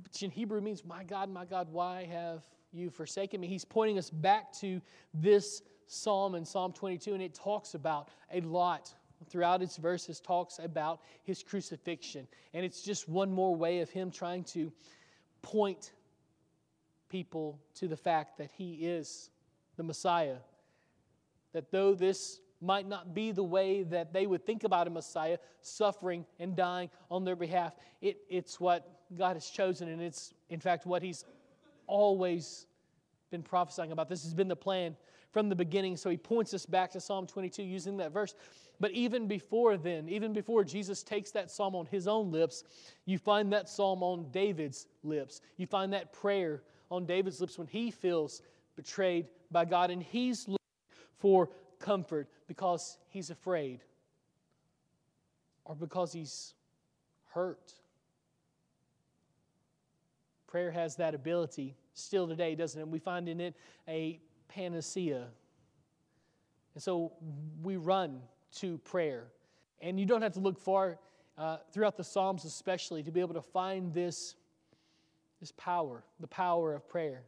which 0.04 0.24
in 0.24 0.32
Hebrew 0.32 0.62
means, 0.62 0.84
My 0.84 1.04
God, 1.04 1.30
my 1.30 1.46
God, 1.46 1.68
why 1.72 2.06
have 2.06 2.44
you 2.72 2.90
forsaken 2.90 3.40
me? 3.40 3.48
He's 3.48 3.64
pointing 3.64 3.98
us 3.98 4.10
back 4.10 4.52
to 4.60 4.82
this 5.14 5.62
psalm 5.88 6.36
in 6.36 6.44
Psalm 6.44 6.74
22, 6.74 7.14
and 7.14 7.22
it 7.22 7.34
talks 7.34 7.76
about 7.76 8.10
a 8.32 8.42
lot 8.42 8.94
throughout 9.30 9.62
its 9.62 9.78
verses 9.78 10.20
talks 10.20 10.60
about 10.60 11.02
his 11.24 11.44
crucifixion. 11.44 12.28
And 12.54 12.66
it's 12.66 12.82
just 12.82 13.08
one 13.08 13.32
more 13.32 13.56
way 13.56 13.80
of 13.80 13.90
him 13.90 14.12
trying 14.12 14.44
to 14.46 14.72
point 15.42 15.94
people 17.14 17.60
to 17.76 17.88
the 17.88 17.96
fact 17.96 18.40
that 18.40 18.50
he 18.58 18.74
is 18.74 19.30
the 19.78 19.84
Messiah. 19.84 20.38
That 21.54 21.70
though 21.72 21.94
this 21.94 22.40
might 22.60 22.90
not 22.90 23.14
be 23.14 23.32
the 23.32 23.44
way 23.44 23.84
that 23.84 24.14
they 24.14 24.26
would 24.26 24.44
think 24.44 24.64
about 24.64 24.88
a 24.88 24.90
Messiah 24.90 25.38
suffering 25.62 26.26
and 26.40 26.56
dying 26.56 26.90
on 27.12 27.24
their 27.24 27.36
behalf, 27.36 27.76
it, 28.02 28.18
it's 28.30 28.60
what 28.60 29.04
God 29.16 29.36
has 29.36 29.48
chosen, 29.48 29.90
and 29.90 30.02
it's 30.02 30.34
in 30.50 30.60
fact 30.60 30.88
what 30.88 31.04
he's 31.04 31.24
always 31.86 32.66
been 33.30 33.44
prophesying 33.44 33.92
about. 33.92 34.10
This 34.10 34.24
has 34.24 34.34
been 34.34 34.48
the 34.48 34.56
plan 34.56 34.96
from 35.30 35.50
the 35.50 35.56
beginning. 35.56 35.98
So 35.98 36.10
he 36.10 36.18
points 36.18 36.52
us 36.56 36.66
back 36.66 36.90
to 36.94 37.00
Psalm 37.00 37.28
22 37.28 37.62
using 37.62 37.98
that 37.98 38.12
verse. 38.12 38.34
But 38.80 38.90
even 38.92 39.28
before 39.28 39.78
then, 39.78 40.10
even 40.10 40.34
before 40.34 40.64
Jesus 40.64 41.04
takes 41.04 41.30
that 41.32 41.52
psalm 41.52 41.76
on 41.76 41.86
his 41.86 42.08
own 42.08 42.32
lips, 42.32 42.64
you 43.06 43.20
find 43.20 43.54
that 43.54 43.70
psalm 43.70 44.02
on 44.02 44.32
David's 44.32 44.88
lips. 45.04 45.42
You 45.58 45.68
find 45.68 45.94
that 45.94 46.12
prayer 46.12 46.64
on 46.94 47.06
David's 47.06 47.42
lips 47.42 47.58
when 47.58 47.68
he 47.68 47.92
feels 47.92 48.42
betrayed 48.76 49.28
by 49.52 49.66
God 49.66 49.90
and 49.90 50.02
he's 50.02 50.48
looking 50.48 50.58
for 51.18 51.50
comfort 51.80 52.28
because 52.48 52.98
he's 53.10 53.30
afraid 53.30 53.82
or 55.66 55.76
because 55.76 56.14
he's 56.14 56.54
hurt. 57.34 57.74
Prayer 60.48 60.72
has 60.72 60.96
that 60.98 61.16
ability 61.16 61.76
still 61.94 62.28
today, 62.28 62.54
doesn't 62.54 62.80
it? 62.80 62.88
We 62.88 63.00
find 63.00 63.28
in 63.28 63.40
it 63.40 63.56
a 63.88 64.20
panacea. 64.48 65.28
And 66.76 66.84
so 66.84 67.14
we 67.64 67.78
run 67.78 68.22
to 68.58 68.78
prayer. 68.80 69.28
And 69.82 70.00
you 70.00 70.06
don't 70.06 70.22
have 70.22 70.34
to 70.34 70.40
look 70.40 70.60
far 70.60 71.00
uh, 71.38 71.58
throughout 71.72 71.98
the 71.98 72.04
Psalms, 72.04 72.46
especially, 72.46 73.02
to 73.04 73.12
be 73.12 73.20
able 73.20 73.34
to 73.34 73.42
find 73.42 73.94
this, 73.94 74.36
this 75.44 75.52
power, 75.58 76.02
the 76.22 76.28
power 76.28 76.74
of 76.74 76.88
prayer. 76.88 77.22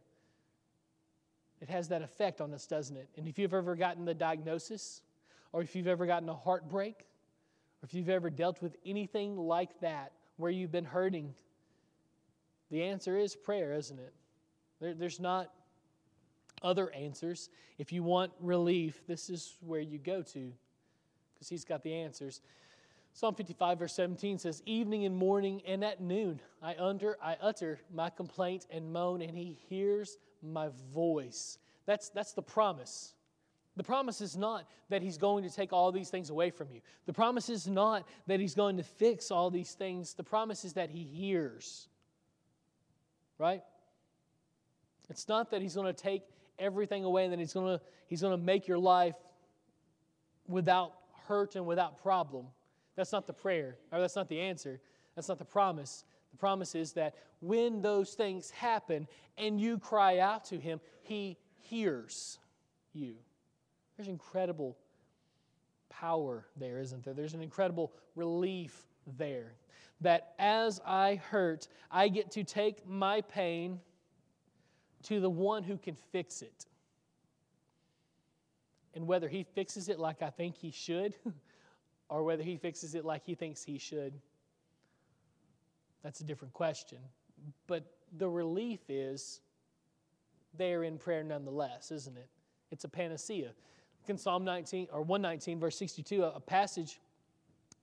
It 1.60 1.68
has 1.68 1.88
that 1.88 2.00
effect 2.00 2.40
on 2.40 2.54
us, 2.54 2.66
doesn't 2.66 2.96
it? 2.96 3.10
And 3.18 3.28
if 3.28 3.38
you've 3.38 3.52
ever 3.52 3.76
gotten 3.76 4.06
the 4.06 4.14
diagnosis, 4.14 5.02
or 5.52 5.60
if 5.60 5.76
you've 5.76 5.86
ever 5.86 6.06
gotten 6.06 6.26
a 6.30 6.34
heartbreak, 6.34 6.94
or 6.98 7.84
if 7.84 7.92
you've 7.92 8.08
ever 8.08 8.30
dealt 8.30 8.62
with 8.62 8.74
anything 8.86 9.36
like 9.36 9.80
that 9.80 10.12
where 10.38 10.50
you've 10.50 10.72
been 10.72 10.86
hurting, 10.86 11.34
the 12.70 12.84
answer 12.84 13.18
is 13.18 13.36
prayer, 13.36 13.74
isn't 13.74 13.98
it? 13.98 14.14
There, 14.80 14.94
there's 14.94 15.20
not 15.20 15.52
other 16.62 16.90
answers. 16.92 17.50
If 17.76 17.92
you 17.92 18.02
want 18.02 18.32
relief, 18.40 19.06
this 19.06 19.28
is 19.28 19.58
where 19.60 19.80
you 19.80 19.98
go 19.98 20.22
to 20.22 20.52
because 21.34 21.50
he's 21.50 21.66
got 21.66 21.82
the 21.82 21.92
answers. 21.92 22.40
Psalm 23.16 23.34
55, 23.34 23.78
verse 23.78 23.94
17 23.94 24.36
says, 24.36 24.62
Evening 24.66 25.06
and 25.06 25.16
morning 25.16 25.62
and 25.66 25.82
at 25.82 26.02
noon 26.02 26.38
I, 26.62 26.74
under, 26.78 27.16
I 27.22 27.38
utter 27.40 27.80
my 27.90 28.10
complaint 28.10 28.66
and 28.70 28.92
moan, 28.92 29.22
and 29.22 29.34
he 29.38 29.56
hears 29.70 30.18
my 30.42 30.68
voice. 30.92 31.56
That's, 31.86 32.10
that's 32.10 32.32
the 32.32 32.42
promise. 32.42 33.14
The 33.74 33.82
promise 33.82 34.20
is 34.20 34.36
not 34.36 34.68
that 34.90 35.00
he's 35.00 35.16
going 35.16 35.44
to 35.44 35.50
take 35.50 35.72
all 35.72 35.92
these 35.92 36.10
things 36.10 36.28
away 36.28 36.50
from 36.50 36.68
you. 36.70 36.82
The 37.06 37.14
promise 37.14 37.48
is 37.48 37.66
not 37.66 38.06
that 38.26 38.38
he's 38.38 38.54
going 38.54 38.76
to 38.76 38.82
fix 38.82 39.30
all 39.30 39.50
these 39.50 39.72
things. 39.72 40.12
The 40.12 40.22
promise 40.22 40.66
is 40.66 40.74
that 40.74 40.90
he 40.90 41.02
hears. 41.02 41.88
Right? 43.38 43.62
It's 45.08 45.26
not 45.26 45.52
that 45.52 45.62
he's 45.62 45.74
going 45.74 45.86
to 45.86 45.98
take 45.98 46.20
everything 46.58 47.04
away 47.04 47.24
and 47.24 47.32
then 47.32 47.38
he's 47.38 47.54
going 47.54 47.78
to 47.78 47.84
he's 48.08 48.20
going 48.20 48.38
to 48.38 48.44
make 48.44 48.68
your 48.68 48.78
life 48.78 49.16
without 50.46 50.92
hurt 51.28 51.56
and 51.56 51.64
without 51.64 52.02
problem. 52.02 52.48
That's 52.96 53.12
not 53.12 53.26
the 53.26 53.32
prayer, 53.32 53.76
or 53.92 54.00
that's 54.00 54.16
not 54.16 54.28
the 54.28 54.40
answer. 54.40 54.80
That's 55.14 55.28
not 55.28 55.38
the 55.38 55.44
promise. 55.44 56.04
The 56.32 56.38
promise 56.38 56.74
is 56.74 56.92
that 56.94 57.14
when 57.40 57.82
those 57.82 58.14
things 58.14 58.50
happen 58.50 59.06
and 59.38 59.60
you 59.60 59.78
cry 59.78 60.18
out 60.18 60.44
to 60.46 60.58
him, 60.58 60.80
he 61.02 61.36
hears 61.58 62.38
you. 62.92 63.14
There's 63.96 64.08
incredible 64.08 64.76
power 65.88 66.46
there, 66.56 66.78
isn't 66.78 67.04
there? 67.04 67.14
There's 67.14 67.34
an 67.34 67.42
incredible 67.42 67.92
relief 68.14 68.86
there. 69.16 69.52
That 70.00 70.34
as 70.38 70.80
I 70.84 71.16
hurt, 71.30 71.68
I 71.90 72.08
get 72.08 72.30
to 72.32 72.44
take 72.44 72.86
my 72.86 73.22
pain 73.22 73.80
to 75.04 75.20
the 75.20 75.30
one 75.30 75.62
who 75.62 75.78
can 75.78 75.94
fix 76.12 76.42
it. 76.42 76.66
And 78.94 79.06
whether 79.06 79.28
he 79.28 79.44
fixes 79.54 79.88
it 79.88 79.98
like 79.98 80.22
I 80.22 80.30
think 80.30 80.56
he 80.56 80.70
should, 80.70 81.14
or 82.08 82.22
whether 82.22 82.42
he 82.42 82.56
fixes 82.56 82.94
it 82.94 83.04
like 83.04 83.24
he 83.24 83.34
thinks 83.34 83.62
he 83.62 83.78
should, 83.78 84.12
that's 86.02 86.20
a 86.20 86.24
different 86.24 86.54
question. 86.54 86.98
But 87.66 87.84
the 88.18 88.28
relief 88.28 88.80
is 88.88 89.40
they're 90.56 90.84
in 90.84 90.98
prayer 90.98 91.24
nonetheless, 91.24 91.90
isn't 91.90 92.16
it? 92.16 92.28
It's 92.70 92.84
a 92.84 92.88
panacea. 92.88 93.46
Look 94.00 94.10
in 94.10 94.18
Psalm 94.18 94.44
19 94.44 94.88
or 94.92 95.02
119, 95.02 95.58
verse 95.58 95.76
62, 95.76 96.22
a, 96.22 96.40
passage 96.40 97.00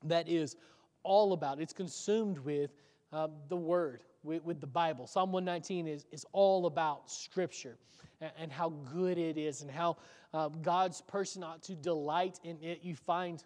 that 0.06 0.28
is 0.30 0.56
all 1.04 1.34
about, 1.34 1.60
it's 1.60 1.74
consumed 1.74 2.40
with 2.40 2.72
uh, 3.12 3.28
the 3.50 3.58
Word, 3.58 4.04
with, 4.24 4.44
with, 4.44 4.62
the 4.62 4.68
Bible. 4.68 5.06
Psalm 5.06 5.32
119 5.32 5.88
is, 5.88 6.06
is 6.12 6.26
all 6.32 6.66
about 6.66 7.12
Scripture 7.12 7.78
and, 8.22 8.32
and 8.38 8.52
how 8.52 8.70
good 8.70 9.18
it 9.18 9.38
is 9.38 9.62
and 9.62 9.70
how 9.70 9.98
uh, 10.34 10.48
God's 10.48 11.02
person 11.02 11.44
ought 11.44 11.62
to 11.64 11.76
delight 11.76 12.40
in 12.44 12.58
it. 12.62 12.80
You 12.84 12.96
find 12.96 13.44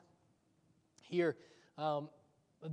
here 1.07 1.35
um, 1.77 2.09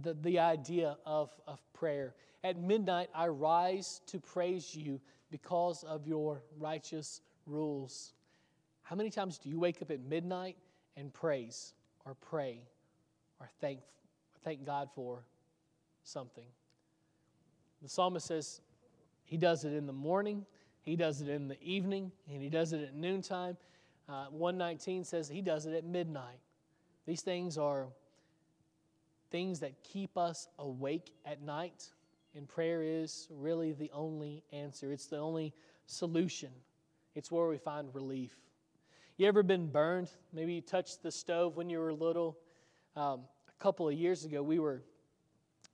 the, 0.02 0.14
the 0.14 0.38
idea 0.38 0.96
of, 1.04 1.30
of 1.46 1.60
prayer. 1.72 2.14
At 2.42 2.58
midnight, 2.58 3.08
I 3.14 3.28
rise 3.28 4.00
to 4.06 4.18
praise 4.18 4.74
you 4.74 5.00
because 5.30 5.84
of 5.84 6.06
your 6.06 6.42
righteous 6.58 7.20
rules. 7.46 8.12
How 8.82 8.96
many 8.96 9.10
times 9.10 9.38
do 9.38 9.48
you 9.48 9.58
wake 9.58 9.80
up 9.82 9.90
at 9.90 10.00
midnight 10.00 10.56
and 10.96 11.12
praise 11.12 11.74
or 12.04 12.14
pray 12.14 12.60
or 13.40 13.48
thank, 13.60 13.80
thank 14.42 14.64
God 14.64 14.88
for 14.94 15.24
something? 16.02 16.44
The 17.82 17.88
psalmist 17.88 18.26
says 18.26 18.60
he 19.24 19.36
does 19.36 19.64
it 19.64 19.72
in 19.72 19.86
the 19.86 19.92
morning, 19.92 20.44
he 20.82 20.96
does 20.96 21.22
it 21.22 21.28
in 21.28 21.48
the 21.48 21.60
evening, 21.62 22.12
and 22.30 22.42
he 22.42 22.50
does 22.50 22.72
it 22.72 22.82
at 22.82 22.94
noontime. 22.94 23.56
Uh, 24.06 24.26
119 24.26 25.04
says 25.04 25.28
he 25.28 25.40
does 25.40 25.64
it 25.64 25.74
at 25.74 25.84
midnight. 25.84 26.38
These 27.06 27.22
things 27.22 27.56
are 27.56 27.88
things 29.34 29.58
that 29.58 29.72
keep 29.82 30.16
us 30.16 30.46
awake 30.60 31.10
at 31.26 31.42
night, 31.42 31.90
and 32.36 32.46
prayer 32.46 32.84
is 32.84 33.26
really 33.32 33.72
the 33.72 33.90
only 33.92 34.44
answer. 34.52 34.92
It's 34.92 35.06
the 35.06 35.18
only 35.18 35.52
solution. 35.86 36.50
It's 37.16 37.32
where 37.32 37.48
we 37.48 37.58
find 37.58 37.92
relief. 37.92 38.30
You 39.16 39.26
ever 39.26 39.42
been 39.42 39.66
burned? 39.66 40.08
Maybe 40.32 40.54
you 40.54 40.60
touched 40.60 41.02
the 41.02 41.10
stove 41.10 41.56
when 41.56 41.68
you 41.68 41.80
were 41.80 41.92
little. 41.92 42.38
Um, 42.94 43.22
a 43.48 43.60
couple 43.60 43.88
of 43.88 43.94
years 43.94 44.24
ago, 44.24 44.40
we 44.40 44.60
were 44.60 44.84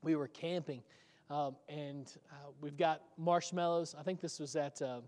we 0.01 0.17
were 0.17 0.29
camping, 0.29 0.81
um, 1.29 1.55
and 1.69 2.11
uh, 2.33 2.53
we've 2.63 2.79
got 2.79 3.03
marshmallows. 3.19 3.95
I 3.95 4.03
think 4.03 4.23
this 4.23 4.41
was 4.41 4.57
at 4.57 4.81
uh, 4.81 5.01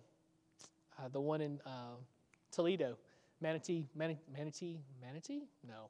uh, 0.98 1.08
the 1.10 1.22
one 1.22 1.40
in 1.40 1.58
uh, 1.64 1.96
Toledo. 2.50 2.98
Manatee, 3.40 3.88
Manatee, 3.96 4.78
Manatee? 5.00 5.48
No. 5.66 5.88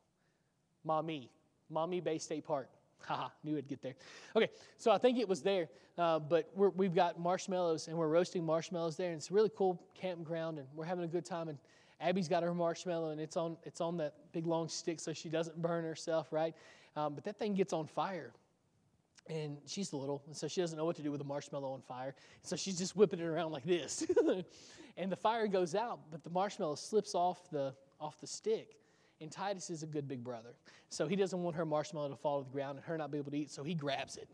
Maumee, 0.85 1.29
Maumee 1.73 2.01
Bay 2.01 2.19
State 2.19 2.45
Park. 2.45 2.69
Haha, 3.07 3.29
knew 3.43 3.53
it'd 3.55 3.69
get 3.69 3.83
there. 3.83 3.95
Okay, 4.37 4.49
so 4.79 4.91
I 4.91 4.99
think 4.99 5.19
it 5.19 5.29
was 5.29 5.43
there, 5.43 5.69
uh, 5.99 6.19
but 6.19 6.51
we 6.55 6.87
have 6.87 6.95
got 6.95 7.19
marshmallows 7.19 7.89
and 7.89 7.97
we're 7.97 8.09
roasting 8.09 8.45
marshmallows 8.45 8.97
there, 8.97 9.09
and 9.09 9.17
it's 9.17 9.31
a 9.31 9.35
really 9.35 9.51
cool 9.57 9.83
campground, 9.95 10.59
and 10.59 10.69
we're 10.75 10.85
having 10.85 11.05
a 11.05 11.09
good 11.09 11.25
time. 11.25 11.49
And 11.49 11.59
Abby's 12.01 12.29
got 12.29 12.43
her 12.43 12.55
marshmallow, 12.55 13.11
and 13.11 13.21
it's 13.21 13.37
on 13.37 13.57
it's 13.65 13.81
on 13.81 13.97
that 13.99 14.15
big 14.33 14.47
long 14.47 14.69
stick 14.69 15.01
so 15.01 15.13
she 15.13 15.29
doesn't 15.29 15.61
burn 15.61 15.85
herself, 15.85 16.33
right? 16.33 16.55
Um, 16.97 17.15
but 17.15 17.25
that 17.25 17.39
thing 17.39 17.55
gets 17.55 17.73
on 17.73 17.87
fire, 17.87 18.33
and 19.29 19.57
she's 19.67 19.93
little, 19.93 20.23
and 20.27 20.37
so 20.37 20.47
she 20.47 20.61
doesn't 20.61 20.77
know 20.77 20.85
what 20.85 20.97
to 20.97 21.03
do 21.03 21.11
with 21.11 21.21
a 21.21 21.25
marshmallow 21.25 21.73
on 21.73 21.81
fire. 21.81 22.15
So 22.43 22.57
she's 22.57 22.79
just 22.79 22.97
whipping 22.97 23.21
it 23.21 23.25
around 23.25 23.53
like 23.53 23.65
this, 23.65 24.07
and 24.97 25.11
the 25.11 25.17
fire 25.17 25.47
goes 25.47 25.75
out, 25.75 26.01
but 26.11 26.23
the 26.23 26.31
marshmallow 26.31 26.77
slips 26.77 27.15
off 27.15 27.51
the 27.51 27.75
off 28.01 28.21
the 28.21 28.27
stick 28.27 28.82
and 29.23 29.31
Titus 29.31 29.71
is 29.71 29.83
a 29.83 29.87
good 29.87 30.09
big 30.09 30.23
brother. 30.23 30.51
So 30.89 31.07
he 31.07 31.17
doesn't 31.17 31.43
want 31.43 31.57
her 31.57 31.65
marshmallow 31.65 32.11
to 32.11 32.17
fall 32.17 32.43
to 32.43 32.45
the 32.45 32.53
ground 32.53 32.77
and 32.77 32.85
her 32.85 32.99
not 32.99 33.11
be 33.11 33.19
able 33.19 33.31
to 33.31 33.39
eat, 33.39 33.51
so 33.51 33.63
he 33.63 33.75
grabs 33.75 34.17
it. 34.17 34.29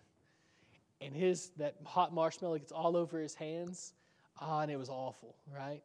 And 1.00 1.14
his 1.14 1.50
that 1.58 1.76
hot 1.84 2.12
marshmallow 2.12 2.58
gets 2.58 2.72
all 2.72 2.96
over 2.96 3.20
his 3.20 3.34
hands. 3.34 3.92
Ah, 4.40 4.60
and 4.60 4.70
it 4.70 4.76
was 4.76 4.88
awful, 4.88 5.36
right? 5.54 5.82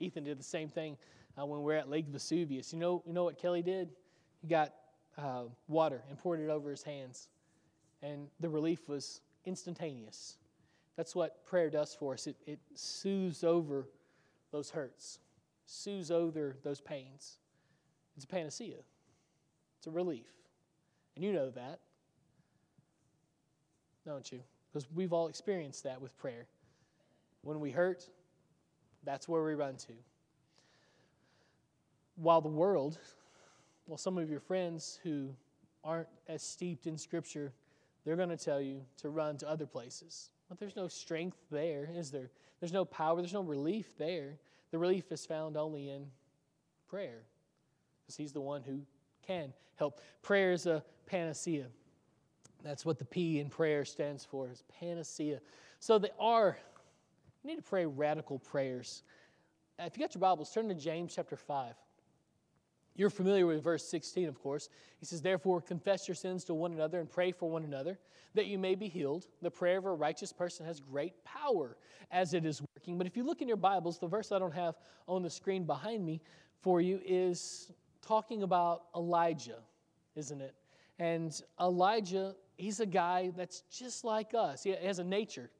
Ethan 0.00 0.24
did 0.24 0.38
the 0.38 0.44
same 0.44 0.68
thing 0.68 0.96
uh, 1.38 1.46
when 1.46 1.60
we 1.60 1.64
were 1.64 1.74
at 1.74 1.88
Lake 1.88 2.08
Vesuvius. 2.08 2.72
You 2.72 2.78
know, 2.78 3.02
you 3.06 3.12
know 3.12 3.24
what 3.24 3.38
Kelly 3.38 3.62
did? 3.62 3.90
He 4.40 4.48
got 4.48 4.72
uh, 5.16 5.44
water 5.68 6.02
and 6.08 6.18
poured 6.18 6.40
it 6.40 6.48
over 6.48 6.70
his 6.70 6.82
hands, 6.82 7.28
and 8.02 8.28
the 8.40 8.48
relief 8.48 8.88
was 8.88 9.20
instantaneous. 9.44 10.36
That's 10.96 11.14
what 11.14 11.44
prayer 11.44 11.70
does 11.70 11.94
for 11.94 12.14
us. 12.14 12.26
It, 12.26 12.36
it 12.46 12.58
soothes 12.74 13.44
over 13.44 13.88
those 14.50 14.70
hurts, 14.70 15.20
soothes 15.66 16.10
over 16.10 16.56
those 16.64 16.80
pains. 16.80 17.38
It's 18.18 18.24
a 18.24 18.26
panacea, 18.26 18.74
it's 19.78 19.86
a 19.86 19.92
relief. 19.92 20.26
And 21.14 21.24
you 21.24 21.32
know 21.32 21.50
that, 21.50 21.78
don't 24.04 24.32
you? 24.32 24.40
Because 24.72 24.88
we've 24.92 25.12
all 25.12 25.28
experienced 25.28 25.84
that 25.84 26.02
with 26.02 26.18
prayer. 26.18 26.48
When 27.42 27.60
we 27.60 27.70
hurt, 27.70 28.08
that's 29.04 29.28
where 29.28 29.44
we 29.44 29.54
run 29.54 29.76
to. 29.76 29.92
While 32.16 32.40
the 32.40 32.48
world, 32.48 32.98
well, 33.86 33.98
some 33.98 34.18
of 34.18 34.28
your 34.28 34.40
friends 34.40 34.98
who 35.04 35.28
aren't 35.84 36.08
as 36.26 36.42
steeped 36.42 36.88
in 36.88 36.98
Scripture, 36.98 37.52
they're 38.04 38.16
going 38.16 38.30
to 38.30 38.36
tell 38.36 38.60
you 38.60 38.80
to 38.96 39.10
run 39.10 39.36
to 39.36 39.48
other 39.48 39.66
places. 39.66 40.30
But 40.48 40.58
there's 40.58 40.74
no 40.74 40.88
strength 40.88 41.38
there, 41.52 41.88
is 41.94 42.10
there? 42.10 42.30
There's 42.58 42.72
no 42.72 42.84
power, 42.84 43.20
there's 43.20 43.32
no 43.32 43.42
relief 43.42 43.96
there. 43.96 44.40
The 44.72 44.78
relief 44.78 45.12
is 45.12 45.24
found 45.24 45.56
only 45.56 45.90
in 45.90 46.06
prayer 46.88 47.22
because 48.08 48.16
He's 48.16 48.32
the 48.32 48.40
one 48.40 48.62
who 48.62 48.80
can 49.26 49.52
help. 49.76 50.00
Prayer 50.22 50.52
is 50.52 50.64
a 50.64 50.82
panacea. 51.04 51.66
That's 52.64 52.86
what 52.86 52.98
the 52.98 53.04
P 53.04 53.38
in 53.38 53.50
prayer 53.50 53.84
stands 53.84 54.24
for, 54.24 54.48
is 54.48 54.64
panacea. 54.80 55.40
So 55.78 55.98
they 55.98 56.08
are, 56.18 56.56
you 57.44 57.50
need 57.50 57.56
to 57.56 57.62
pray 57.62 57.84
radical 57.84 58.38
prayers. 58.38 59.02
If 59.78 59.96
you 59.96 60.02
got 60.02 60.14
your 60.14 60.20
Bibles, 60.20 60.50
turn 60.50 60.68
to 60.68 60.74
James 60.74 61.12
chapter 61.14 61.36
5. 61.36 61.74
You're 62.96 63.10
familiar 63.10 63.46
with 63.46 63.62
verse 63.62 63.84
16, 63.84 64.26
of 64.26 64.40
course. 64.40 64.70
He 64.98 65.06
says, 65.06 65.20
Therefore, 65.20 65.60
confess 65.60 66.08
your 66.08 66.14
sins 66.14 66.44
to 66.44 66.54
one 66.54 66.72
another 66.72 66.98
and 66.98 67.08
pray 67.08 67.30
for 67.30 67.48
one 67.48 67.62
another, 67.62 67.98
that 68.34 68.46
you 68.46 68.58
may 68.58 68.74
be 68.74 68.88
healed. 68.88 69.26
The 69.42 69.50
prayer 69.50 69.78
of 69.78 69.84
a 69.84 69.92
righteous 69.92 70.32
person 70.32 70.64
has 70.64 70.80
great 70.80 71.12
power 71.24 71.76
as 72.10 72.32
it 72.32 72.46
is 72.46 72.62
working. 72.74 72.96
But 72.96 73.06
if 73.06 73.16
you 73.18 73.22
look 73.22 73.42
in 73.42 73.46
your 73.46 73.58
Bibles, 73.58 73.98
the 73.98 74.08
verse 74.08 74.32
I 74.32 74.38
don't 74.38 74.54
have 74.54 74.76
on 75.06 75.22
the 75.22 75.30
screen 75.30 75.64
behind 75.64 76.04
me 76.04 76.22
for 76.60 76.80
you 76.80 77.00
is 77.04 77.70
talking 78.08 78.42
about 78.42 78.84
Elijah, 78.96 79.58
isn't 80.16 80.40
it? 80.40 80.54
And 80.98 81.38
Elijah, 81.60 82.34
he's 82.56 82.80
a 82.80 82.86
guy 82.86 83.30
that's 83.36 83.60
just 83.70 84.02
like 84.02 84.32
us. 84.32 84.62
He 84.62 84.70
has 84.70 84.98
a 84.98 85.04
nature, 85.04 85.50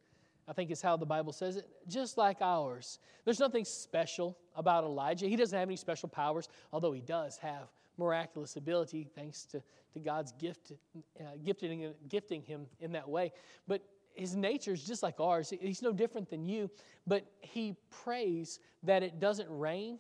I 0.49 0.55
think 0.55 0.71
is 0.71 0.81
how 0.81 0.97
the 0.97 1.07
Bible 1.07 1.35
says 1.35 1.57
it, 1.57 1.69
just 1.87 2.17
like 2.17 2.39
ours. 2.41 3.01
There's 3.27 3.39
nothing 3.39 3.67
special 3.67 4.39
about 4.57 4.85
Elijah. 4.85 5.27
He 5.27 5.37
doesn't 5.37 5.57
have 5.57 5.69
any 5.69 5.77
special 5.77 6.09
powers, 6.09 6.49
although 6.73 6.93
he 6.93 7.03
does 7.03 7.37
have 7.37 7.69
miraculous 7.99 8.57
ability 8.57 9.11
thanks 9.15 9.45
to, 9.45 9.63
to 9.93 10.01
God's 10.01 10.33
gift, 10.33 10.73
uh, 11.21 11.25
gifting, 11.45 11.93
gifting 12.09 12.43
him 12.43 12.67
in 12.81 12.93
that 12.93 13.09
way. 13.09 13.31
But 13.67 13.83
his 14.15 14.35
nature 14.35 14.73
is 14.73 14.83
just 14.85 15.03
like 15.03 15.21
ours. 15.21 15.53
He's 15.61 15.83
no 15.83 15.93
different 15.93 16.31
than 16.31 16.49
you, 16.49 16.71
but 17.07 17.27
he 17.41 17.77
prays 17.91 18.59
that 18.85 19.03
it 19.03 19.21
doesn't 19.21 19.49
rain 19.51 19.99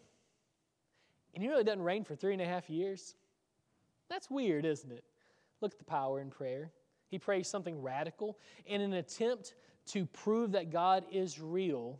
and 1.34 1.42
you 1.42 1.50
really 1.50 1.64
doesn't 1.64 1.82
rain 1.82 2.04
for 2.04 2.14
three 2.14 2.32
and 2.32 2.42
a 2.42 2.46
half 2.46 2.68
years? 2.68 3.14
That's 4.08 4.30
weird, 4.30 4.64
isn't 4.64 4.90
it? 4.90 5.04
Look 5.60 5.72
at 5.72 5.78
the 5.78 5.84
power 5.84 6.20
in 6.20 6.30
prayer. 6.30 6.70
He 7.08 7.18
prays 7.18 7.48
something 7.48 7.80
radical 7.80 8.38
in 8.66 8.80
an 8.80 8.94
attempt 8.94 9.54
to 9.86 10.06
prove 10.06 10.52
that 10.52 10.70
God 10.70 11.04
is 11.10 11.40
real, 11.40 11.98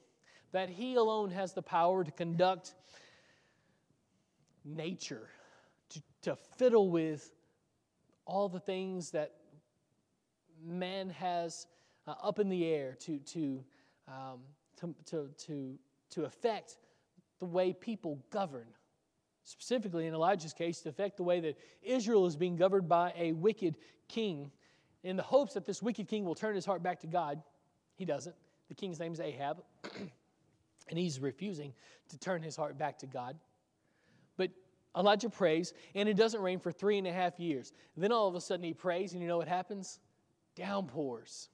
that 0.52 0.68
He 0.68 0.94
alone 0.94 1.30
has 1.30 1.52
the 1.52 1.62
power 1.62 2.04
to 2.04 2.10
conduct 2.10 2.74
nature, 4.64 5.28
to, 5.90 6.02
to 6.22 6.36
fiddle 6.36 6.90
with 6.90 7.30
all 8.26 8.48
the 8.48 8.60
things 8.60 9.10
that 9.12 9.32
man 10.62 11.08
has 11.10 11.66
uh, 12.06 12.14
up 12.22 12.38
in 12.38 12.48
the 12.48 12.66
air 12.66 12.96
to, 13.00 13.18
to, 13.20 13.64
um, 14.06 14.40
to, 14.76 14.94
to, 15.06 15.30
to, 15.38 15.78
to 16.10 16.24
affect 16.24 16.76
the 17.38 17.46
way 17.46 17.72
people 17.72 18.18
govern 18.30 18.66
specifically 19.48 20.06
in 20.06 20.12
Elijah's 20.12 20.52
case, 20.52 20.80
to 20.82 20.90
affect 20.90 21.16
the 21.16 21.22
way 21.22 21.40
that 21.40 21.56
Israel 21.82 22.26
is 22.26 22.36
being 22.36 22.54
governed 22.54 22.88
by 22.88 23.12
a 23.16 23.32
wicked 23.32 23.76
king 24.06 24.50
in 25.04 25.16
the 25.16 25.22
hopes 25.22 25.54
that 25.54 25.64
this 25.64 25.82
wicked 25.82 26.06
king 26.06 26.24
will 26.24 26.34
turn 26.34 26.54
his 26.54 26.66
heart 26.66 26.82
back 26.82 27.00
to 27.00 27.06
God. 27.06 27.42
He 27.96 28.04
doesn't. 28.04 28.36
The 28.68 28.74
king's 28.74 29.00
name 29.00 29.12
is 29.12 29.20
Ahab, 29.20 29.62
and 30.90 30.98
he's 30.98 31.18
refusing 31.18 31.72
to 32.10 32.18
turn 32.18 32.42
his 32.42 32.56
heart 32.56 32.76
back 32.76 32.98
to 32.98 33.06
God. 33.06 33.36
But 34.36 34.50
Elijah 34.96 35.30
prays, 35.30 35.72
and 35.94 36.08
it 36.08 36.16
doesn't 36.16 36.42
rain 36.42 36.58
for 36.58 36.70
three 36.70 36.98
and 36.98 37.06
a 37.06 37.12
half 37.12 37.40
years. 37.40 37.72
Then 37.96 38.12
all 38.12 38.28
of 38.28 38.34
a 38.34 38.40
sudden 38.42 38.64
he 38.64 38.74
prays, 38.74 39.14
and 39.14 39.22
you 39.22 39.28
know 39.28 39.38
what 39.38 39.48
happens? 39.48 39.98
Downpours. 40.56 41.48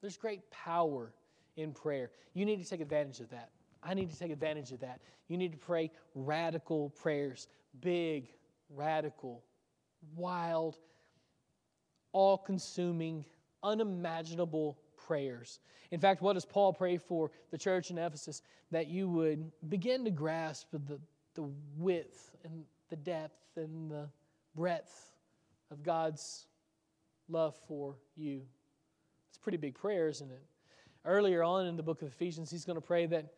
There's 0.00 0.16
great 0.16 0.50
power 0.50 1.12
in 1.56 1.72
prayer. 1.72 2.10
You 2.32 2.46
need 2.46 2.62
to 2.62 2.68
take 2.68 2.80
advantage 2.80 3.20
of 3.20 3.28
that. 3.30 3.50
I 3.82 3.94
need 3.94 4.10
to 4.10 4.18
take 4.18 4.30
advantage 4.30 4.72
of 4.72 4.80
that. 4.80 5.00
You 5.28 5.36
need 5.36 5.52
to 5.52 5.58
pray 5.58 5.90
radical 6.14 6.90
prayers, 6.90 7.48
big, 7.80 8.28
radical, 8.70 9.42
wild, 10.16 10.76
all 12.12 12.38
consuming, 12.38 13.24
unimaginable 13.62 14.78
prayers. 14.96 15.60
In 15.90 16.00
fact, 16.00 16.22
what 16.22 16.34
does 16.34 16.44
Paul 16.44 16.72
pray 16.72 16.98
for 16.98 17.30
the 17.50 17.58
church 17.58 17.90
in 17.90 17.98
Ephesus? 17.98 18.42
That 18.70 18.88
you 18.88 19.08
would 19.08 19.50
begin 19.68 20.04
to 20.04 20.10
grasp 20.10 20.68
the, 20.72 21.00
the 21.34 21.48
width 21.76 22.36
and 22.44 22.64
the 22.90 22.96
depth 22.96 23.56
and 23.56 23.90
the 23.90 24.08
breadth 24.54 25.12
of 25.70 25.82
God's 25.82 26.46
love 27.28 27.54
for 27.66 27.96
you. 28.16 28.42
It's 29.28 29.38
a 29.38 29.40
pretty 29.40 29.58
big 29.58 29.74
prayer, 29.74 30.08
isn't 30.08 30.30
it? 30.30 30.42
Earlier 31.04 31.42
on 31.42 31.66
in 31.66 31.76
the 31.76 31.82
book 31.82 32.02
of 32.02 32.08
Ephesians, 32.08 32.50
he's 32.50 32.64
going 32.64 32.76
to 32.76 32.86
pray 32.86 33.06
that 33.06 33.32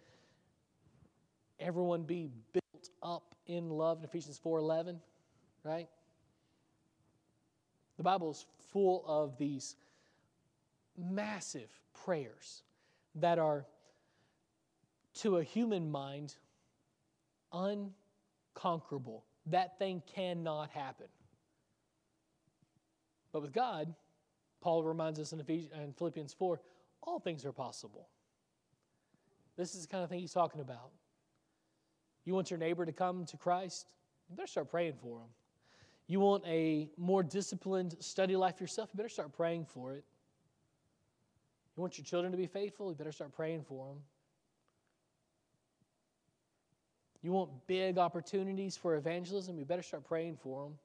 everyone 1.61 2.03
be 2.03 2.31
built 2.53 2.91
up 3.03 3.35
in 3.47 3.71
love 3.71 3.99
in 3.99 4.05
Ephesians 4.05 4.39
4:11, 4.39 5.01
right? 5.63 5.89
The 7.97 8.03
Bible 8.03 8.31
is 8.31 8.47
full 8.73 9.05
of 9.07 9.37
these 9.37 9.77
massive 10.97 11.71
prayers 11.93 12.63
that 13.17 13.39
are 13.39 13.67
to 15.15 15.37
a 15.37 15.43
human 15.43 15.91
mind 15.91 16.37
unconquerable. 17.53 19.25
That 19.47 19.79
thing 19.79 20.03
cannot 20.07 20.71
happen. 20.71 21.09
But 23.33 23.43
with 23.43 23.53
God, 23.53 23.95
Paul 24.61 24.85
reminds 24.85 25.19
us 25.19 25.33
in, 25.33 25.41
Ephesians, 25.41 25.73
in 25.73 25.93
Philippians 25.93 26.33
4, 26.33 26.61
all 27.03 27.19
things 27.19 27.45
are 27.45 27.53
possible. 27.53 28.09
This 29.57 29.75
is 29.75 29.83
the 29.83 29.89
kind 29.89 30.05
of 30.05 30.11
thing 30.11 30.21
he's 30.21 30.33
talking 30.33 30.61
about. 30.61 30.91
You 32.25 32.35
want 32.35 32.51
your 32.51 32.59
neighbor 32.59 32.85
to 32.85 32.93
come 32.93 33.25
to 33.27 33.37
Christ? 33.37 33.87
You 34.29 34.37
better 34.37 34.47
start 34.47 34.71
praying 34.71 34.95
for 35.03 35.19
them. 35.19 35.29
You 36.07 36.21
want 36.21 36.45
a 36.47 36.91
more 36.97 37.23
disciplined 37.23 37.97
study 38.01 38.37
life 38.37 38.61
yourself? 38.61 38.91
You 38.93 38.97
better 38.97 39.09
start 39.09 39.33
praying 39.33 39.67
for 39.67 39.95
it. 39.95 40.05
You 41.77 41.81
want 41.81 41.99
your 41.99 42.05
children 42.05 42.33
to 42.33 42.39
be 42.39 42.47
faithful? 42.47 42.91
You 42.91 42.97
better 42.97 43.13
start 43.13 43.33
praying 43.33 43.63
for 43.63 43.89
them. 43.89 43.99
You 47.23 47.33
want 47.33 47.51
big 47.67 47.99
opportunities 47.99 48.77
for 48.77 48.97
evangelism? 48.97 49.59
You 49.59 49.65
better 49.65 49.83
start 49.83 50.05
praying 50.05 50.39
for 50.43 50.65
them. 50.65 50.79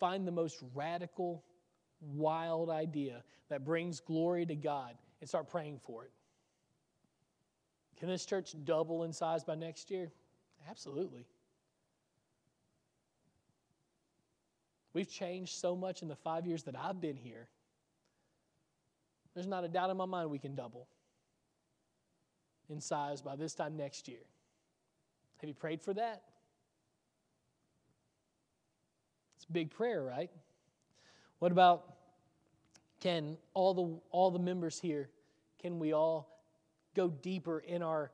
Find 0.00 0.26
the 0.26 0.32
most 0.32 0.62
radical, 0.74 1.44
wild 2.00 2.70
idea 2.70 3.22
that 3.48 3.64
brings 3.64 4.00
glory 4.00 4.46
to 4.46 4.56
God 4.56 4.94
and 5.20 5.28
start 5.28 5.48
praying 5.48 5.78
for 5.84 6.04
it. 6.04 6.10
Can 8.02 8.08
this 8.08 8.26
church 8.26 8.56
double 8.64 9.04
in 9.04 9.12
size 9.12 9.44
by 9.44 9.54
next 9.54 9.88
year? 9.88 10.10
Absolutely. 10.68 11.24
We've 14.92 15.08
changed 15.08 15.54
so 15.54 15.76
much 15.76 16.02
in 16.02 16.08
the 16.08 16.16
five 16.16 16.44
years 16.44 16.64
that 16.64 16.74
I've 16.76 17.00
been 17.00 17.14
here. 17.14 17.46
There's 19.34 19.46
not 19.46 19.62
a 19.62 19.68
doubt 19.68 19.90
in 19.90 19.96
my 19.96 20.04
mind 20.04 20.30
we 20.30 20.40
can 20.40 20.56
double 20.56 20.88
in 22.68 22.80
size 22.80 23.22
by 23.22 23.36
this 23.36 23.54
time 23.54 23.76
next 23.76 24.08
year. 24.08 24.24
Have 25.36 25.46
you 25.46 25.54
prayed 25.54 25.80
for 25.80 25.94
that? 25.94 26.24
It's 29.36 29.44
a 29.48 29.52
big 29.52 29.70
prayer, 29.70 30.02
right? 30.02 30.30
What 31.38 31.52
about 31.52 31.84
can 32.98 33.36
all 33.54 33.74
the 33.74 34.00
all 34.10 34.32
the 34.32 34.40
members 34.40 34.80
here 34.80 35.08
can 35.60 35.78
we 35.78 35.92
all 35.92 36.31
go 36.94 37.08
deeper 37.08 37.60
in 37.60 37.82
our 37.82 38.10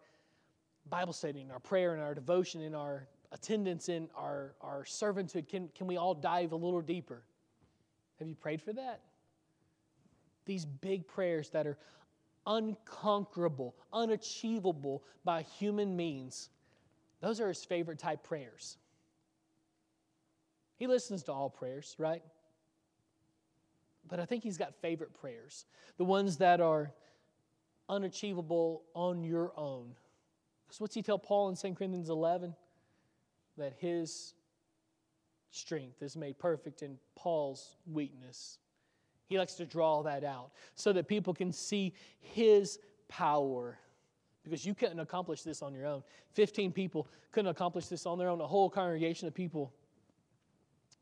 Bible 0.88 1.12
study, 1.12 1.41
in 1.41 1.51
our 1.51 1.61
prayer, 1.61 1.95
in 1.95 2.01
our 2.01 2.14
devotion, 2.14 2.62
in 2.62 2.75
our 2.75 3.07
attendance, 3.33 3.88
in 3.88 4.09
our, 4.17 4.55
our 4.61 4.85
servanthood? 4.85 5.49
Can, 5.49 5.69
can 5.75 5.87
we 5.87 5.97
all 5.97 6.14
dive 6.14 6.53
a 6.53 6.57
little 6.57 6.81
deeper? 6.81 7.23
Have 8.19 8.29
you 8.29 8.35
prayed 8.35 8.62
for 8.62 8.73
that? 8.73 9.01
These 10.47 10.64
big 10.64 11.07
prayers 11.07 11.51
that 11.51 11.67
are 11.67 11.79
unconquerable, 12.47 13.75
unachievable 13.93 15.05
by 15.25 15.43
human 15.43 15.95
means, 15.95 16.49
those 17.21 17.41
are 17.41 17.49
his 17.49 17.64
favorite 17.64 17.99
type 17.99 18.23
prayers. 18.23 18.79
He 20.77 20.87
listens 20.87 21.25
to 21.25 21.33
all 21.33 21.51
prayers, 21.51 21.95
right? 21.99 22.23
But 24.09 24.21
I 24.21 24.25
think 24.25 24.43
he's 24.43 24.57
got 24.57 24.75
favorite 24.77 25.12
prayers, 25.21 25.67
the 25.99 26.05
ones 26.05 26.38
that 26.38 26.61
are 26.61 26.93
unachievable 27.88 28.83
on 28.94 29.24
your 29.24 29.53
own. 29.57 29.94
Because 30.66 30.81
what's 30.81 30.94
he 30.94 31.03
tell 31.03 31.18
Paul 31.18 31.48
in 31.48 31.57
2 31.57 31.74
Corinthians 31.74 32.11
11? 32.11 32.55
That 33.57 33.72
his 33.79 34.35
strength 35.51 36.03
is 36.03 36.16
made 36.16 36.38
perfect 36.38 36.83
in 36.83 36.98
Paul's 37.16 37.77
weakness. 37.90 38.59
He 39.27 39.38
likes 39.38 39.55
to 39.55 39.66
draw 39.66 40.03
that 40.03 40.24
out 40.24 40.51
so 40.74 40.92
that 40.92 41.09
people 41.09 41.35
can 41.35 41.53
see 41.53 41.94
his 42.20 42.79
power. 43.09 43.79
Because 44.44 44.64
you 44.64 44.74
couldn't 44.74 45.01
accomplish 45.01 45.42
this 45.42 45.62
on 45.62 45.74
your 45.74 45.87
own. 45.87 46.03
15 46.33 46.72
people 46.72 47.09
couldn't 47.33 47.51
accomplish 47.51 47.87
this 47.87 48.07
on 48.07 48.18
their 48.18 48.29
own. 48.29 48.40
A 48.40 48.46
whole 48.46 48.70
congregation 48.70 49.29
of 49.29 49.35
people 49.35 49.72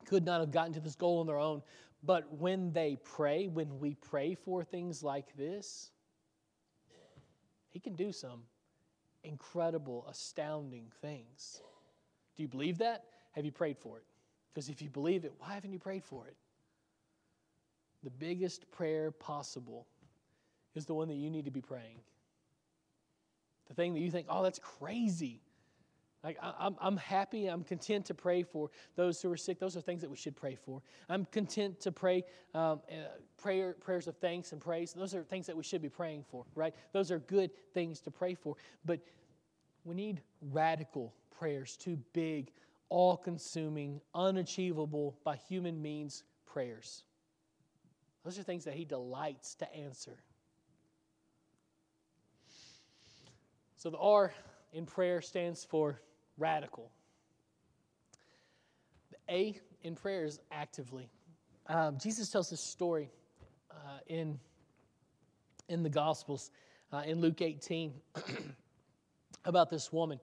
could 0.07 0.25
not 0.25 0.41
have 0.41 0.51
gotten 0.51 0.73
to 0.73 0.81
this 0.81 0.95
goal 0.95 1.21
on 1.21 1.27
their 1.27 1.39
own. 1.39 1.63
But 2.03 2.33
when 2.33 2.73
they 2.73 2.99
pray, 3.05 3.49
when 3.49 3.79
we 3.79 3.95
pray 3.95 4.35
for 4.35 4.65
things 4.65 5.03
like 5.03 5.37
this, 5.37 5.91
He 7.77 7.81
can 7.81 7.95
do 7.95 8.11
some 8.11 8.41
incredible, 9.23 10.07
astounding 10.09 10.87
things. 11.03 11.61
Do 12.35 12.43
you 12.43 12.49
believe 12.49 12.79
that? 12.79 13.05
Have 13.33 13.45
you 13.45 13.53
prayed 13.53 13.77
for 13.77 13.99
it? 13.99 14.05
Because 14.49 14.71
if 14.71 14.81
you 14.81 14.89
believe 14.89 15.27
it, 15.27 15.35
why 15.39 15.53
haven't 15.53 15.75
you 15.75 15.79
prayed 15.79 16.03
for 16.03 16.27
it? 16.27 16.37
The 18.03 18.09
biggest 18.09 18.71
prayer 18.71 19.11
possible 19.11 19.87
is 20.75 20.87
the 20.87 20.95
one 20.95 21.09
that 21.09 21.17
you 21.17 21.29
need 21.29 21.45
to 21.45 21.51
be 21.51 21.61
praying. 21.61 21.99
The 23.69 23.75
thing 23.75 23.93
that 23.93 24.01
you 24.01 24.11
think, 24.11 24.29
oh, 24.31 24.43
that's 24.43 24.59
crazy. 24.59 25.43
Like, 26.27 26.39
I'm, 26.43 26.75
I'm 26.81 26.97
happy, 26.97 27.47
I'm 27.47 27.63
content 27.63 28.07
to 28.07 28.15
pray 28.15 28.43
for 28.43 28.69
those 28.97 29.23
who 29.23 29.31
are 29.31 29.37
sick. 29.37 29.61
Those 29.61 29.77
are 29.77 29.81
things 29.81 30.01
that 30.01 30.11
we 30.11 30.17
should 30.17 30.35
pray 30.35 30.57
for. 30.57 30.83
I'm 31.09 31.25
content 31.27 31.79
to 31.83 31.93
pray 31.93 32.25
um, 32.53 32.81
uh, 32.91 32.95
prayer, 33.41 33.75
prayers 33.75 34.09
of 34.09 34.17
thanks 34.17 34.51
and 34.51 34.61
praise. 34.61 34.93
Those 34.93 35.15
are 35.15 35.23
things 35.23 35.47
that 35.47 35.57
we 35.57 35.63
should 35.63 35.81
be 35.81 35.89
praying 35.89 36.25
for, 36.29 36.45
right? 36.57 36.75
Those 36.93 37.13
are 37.13 37.21
good 37.21 37.53
things 37.75 38.01
to 38.01 38.11
pray 38.11 38.35
for. 38.35 38.57
But 38.85 38.99
we 39.85 39.95
need 39.95 40.21
radical 40.51 41.15
prayers, 41.31 41.77
too 41.77 41.97
big, 42.13 42.51
all 42.89 43.17
consuming, 43.17 44.01
unachievable 44.13 45.17
by 45.23 45.37
human 45.37 45.81
means 45.81 46.25
prayers. 46.45 47.05
Those 48.25 48.37
are 48.37 48.43
things 48.43 48.65
that 48.65 48.75
He 48.75 48.85
delights 48.85 49.55
to 49.55 49.73
answer. 49.73 50.19
So 53.77 53.91
the 53.91 53.99
R 53.99 54.35
in 54.73 54.87
prayer 54.87 55.23
stands 55.23 55.65
for 55.65 56.01
radical. 56.39 56.91
A 59.29 59.59
in 59.83 59.95
prayer 59.95 60.25
is 60.25 60.41
actively. 60.51 61.09
Um, 61.69 61.99
Jesus 61.99 62.31
tells 62.31 62.51
this 62.51 62.61
story 62.61 63.11
uh, 63.71 63.99
in, 64.07 64.39
in 65.69 65.83
the 65.83 65.91
Gospels, 65.91 66.51
uh, 66.93 67.03
in 67.07 67.21
Luke 67.21 67.43
18, 67.43 67.93
about 69.45 69.71
this 69.71 69.93
woman. 69.93 70.21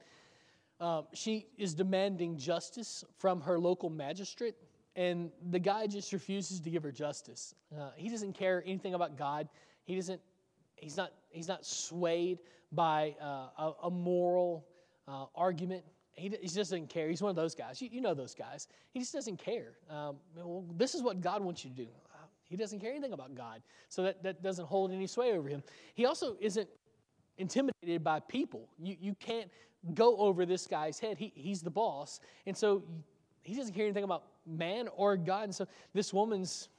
Um, 0.79 1.05
she 1.13 1.47
is 1.57 1.73
demanding 1.73 2.37
justice 2.37 3.03
from 3.17 3.41
her 3.41 3.59
local 3.59 3.89
magistrate, 3.89 4.55
and 4.95 5.31
the 5.49 5.59
guy 5.59 5.87
just 5.87 6.11
refuses 6.13 6.59
to 6.61 6.69
give 6.69 6.83
her 6.83 6.91
justice. 6.91 7.55
Uh, 7.73 7.91
he 7.95 8.09
doesn't 8.09 8.33
care 8.33 8.63
anything 8.65 8.93
about 8.93 9.17
God. 9.17 9.47
He 9.85 9.95
doesn't. 9.95 10.21
He's 10.75 10.97
not. 10.97 11.11
He's 11.29 11.47
not 11.47 11.65
swayed 11.65 12.39
by 12.71 13.15
uh, 13.21 13.25
a, 13.57 13.73
a, 13.83 13.91
moral 13.91 14.65
uh, 15.07 15.25
argument. 15.35 15.83
He, 16.13 16.29
he, 16.29 16.43
just 16.43 16.55
doesn't 16.55 16.89
care. 16.89 17.09
He's 17.09 17.21
one 17.21 17.31
of 17.31 17.35
those 17.35 17.55
guys. 17.55 17.81
You, 17.81 17.89
you 17.91 18.01
know 18.01 18.13
those 18.13 18.35
guys. 18.35 18.67
He 18.91 18.99
just 18.99 19.13
doesn't 19.13 19.37
care. 19.37 19.73
Um, 19.89 20.17
well, 20.35 20.65
this 20.75 20.93
is 20.93 21.01
what 21.01 21.21
God 21.21 21.43
wants 21.43 21.63
you 21.63 21.71
to 21.71 21.75
do. 21.75 21.87
Uh, 22.13 22.25
he 22.43 22.55
doesn't 22.55 22.79
care 22.79 22.91
anything 22.91 23.13
about 23.13 23.33
God. 23.35 23.61
So 23.89 24.03
that, 24.03 24.21
that 24.23 24.43
doesn't 24.43 24.65
hold 24.65 24.91
any 24.91 25.07
sway 25.07 25.33
over 25.33 25.47
him. 25.47 25.63
He 25.95 26.05
also 26.05 26.37
isn't 26.39 26.69
intimidated 27.37 28.03
by 28.03 28.19
people. 28.19 28.69
You, 28.77 28.95
you 28.99 29.15
can't 29.15 29.49
go 29.93 30.15
over 30.17 30.45
this 30.45 30.67
guy's 30.67 30.99
head. 30.99 31.17
He, 31.17 31.31
he's 31.35 31.61
the 31.61 31.71
boss. 31.71 32.19
And 32.45 32.55
so 32.55 32.83
he 33.41 33.55
doesn't 33.55 33.73
care 33.73 33.85
anything 33.85 34.03
about 34.03 34.23
man 34.45 34.87
or 34.95 35.17
God. 35.17 35.45
And 35.45 35.55
so 35.55 35.67
this 35.93 36.13
woman's 36.13 36.69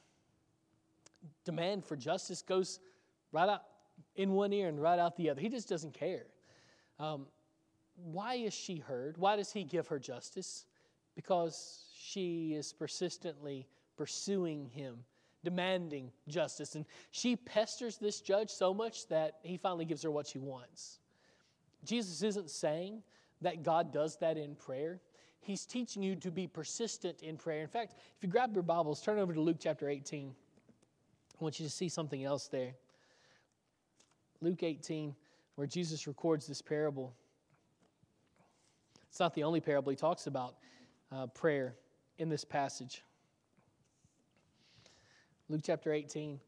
demand 1.45 1.85
for 1.85 1.97
justice 1.97 2.43
goes 2.43 2.81
right 3.33 3.49
out 3.49 3.63
in 4.17 4.33
one 4.33 4.53
ear 4.53 4.69
and 4.69 4.81
right 4.81 4.99
out 4.99 5.17
the 5.17 5.31
other. 5.31 5.41
He 5.41 5.49
just 5.49 5.69
doesn't 5.69 5.93
care. 5.93 6.27
Um, 6.99 7.27
why 7.97 8.35
is 8.35 8.55
she 8.55 8.77
heard? 8.77 9.17
Why 9.19 9.37
does 9.37 9.53
he 9.53 9.65
give 9.65 9.89
her 9.89 9.99
justice? 9.99 10.67
Because 11.15 11.85
she 11.97 12.55
is 12.55 12.73
persistently 12.73 13.67
pursuing 13.97 14.69
him, 14.69 14.97
demanding 15.45 16.11
justice. 16.29 16.75
And 16.75 16.85
she 17.11 17.37
pesters 17.37 17.99
this 17.99 18.21
judge 18.21 18.51
so 18.51 18.75
much 18.75 19.07
that 19.09 19.37
he 19.43 19.57
finally 19.57 19.85
gives 19.85 20.03
her 20.03 20.11
what 20.11 20.27
she 20.27 20.39
wants. 20.39 20.99
Jesus 21.85 22.23
isn't 22.23 22.51
saying 22.51 23.03
that 23.43 23.63
God 23.63 23.93
does 23.93 24.17
that 24.17 24.37
in 24.37 24.55
prayer. 24.55 25.01
He's 25.41 25.67
teaching 25.67 26.03
you 26.03 26.17
to 26.17 26.31
be 26.31 26.47
persistent 26.47 27.21
in 27.23 27.37
prayer. 27.37 27.61
In 27.61 27.69
fact, 27.69 27.95
if 28.17 28.23
you 28.23 28.29
grab 28.29 28.55
your 28.55 28.63
Bibles, 28.63 29.03
turn 29.03 29.19
over 29.19 29.35
to 29.35 29.41
Luke 29.41 29.59
chapter 29.61 29.89
18. 29.91 30.35
I 31.39 31.45
want 31.45 31.61
you 31.61 31.67
to 31.67 31.73
see 31.73 31.89
something 31.89 32.25
else 32.25 32.49
there. 32.49 32.75
Luke 34.41 34.63
18, 34.63 35.15
where 35.57 35.67
Jesus 35.67 36.07
records 36.07 36.47
this 36.47 36.63
parable. 36.63 37.15
It's 39.15 39.21
not 39.21 39.33
the 39.35 39.45
only 39.45 39.61
parable 39.61 39.91
he 39.91 39.97
talks 39.97 40.27
about 40.27 40.57
uh, 41.13 41.29
prayer 41.29 41.77
in 42.19 42.29
this 42.29 42.45
passage. 42.45 43.05
Luke 45.49 45.61
chapter 45.63 45.93
18. 45.93 46.41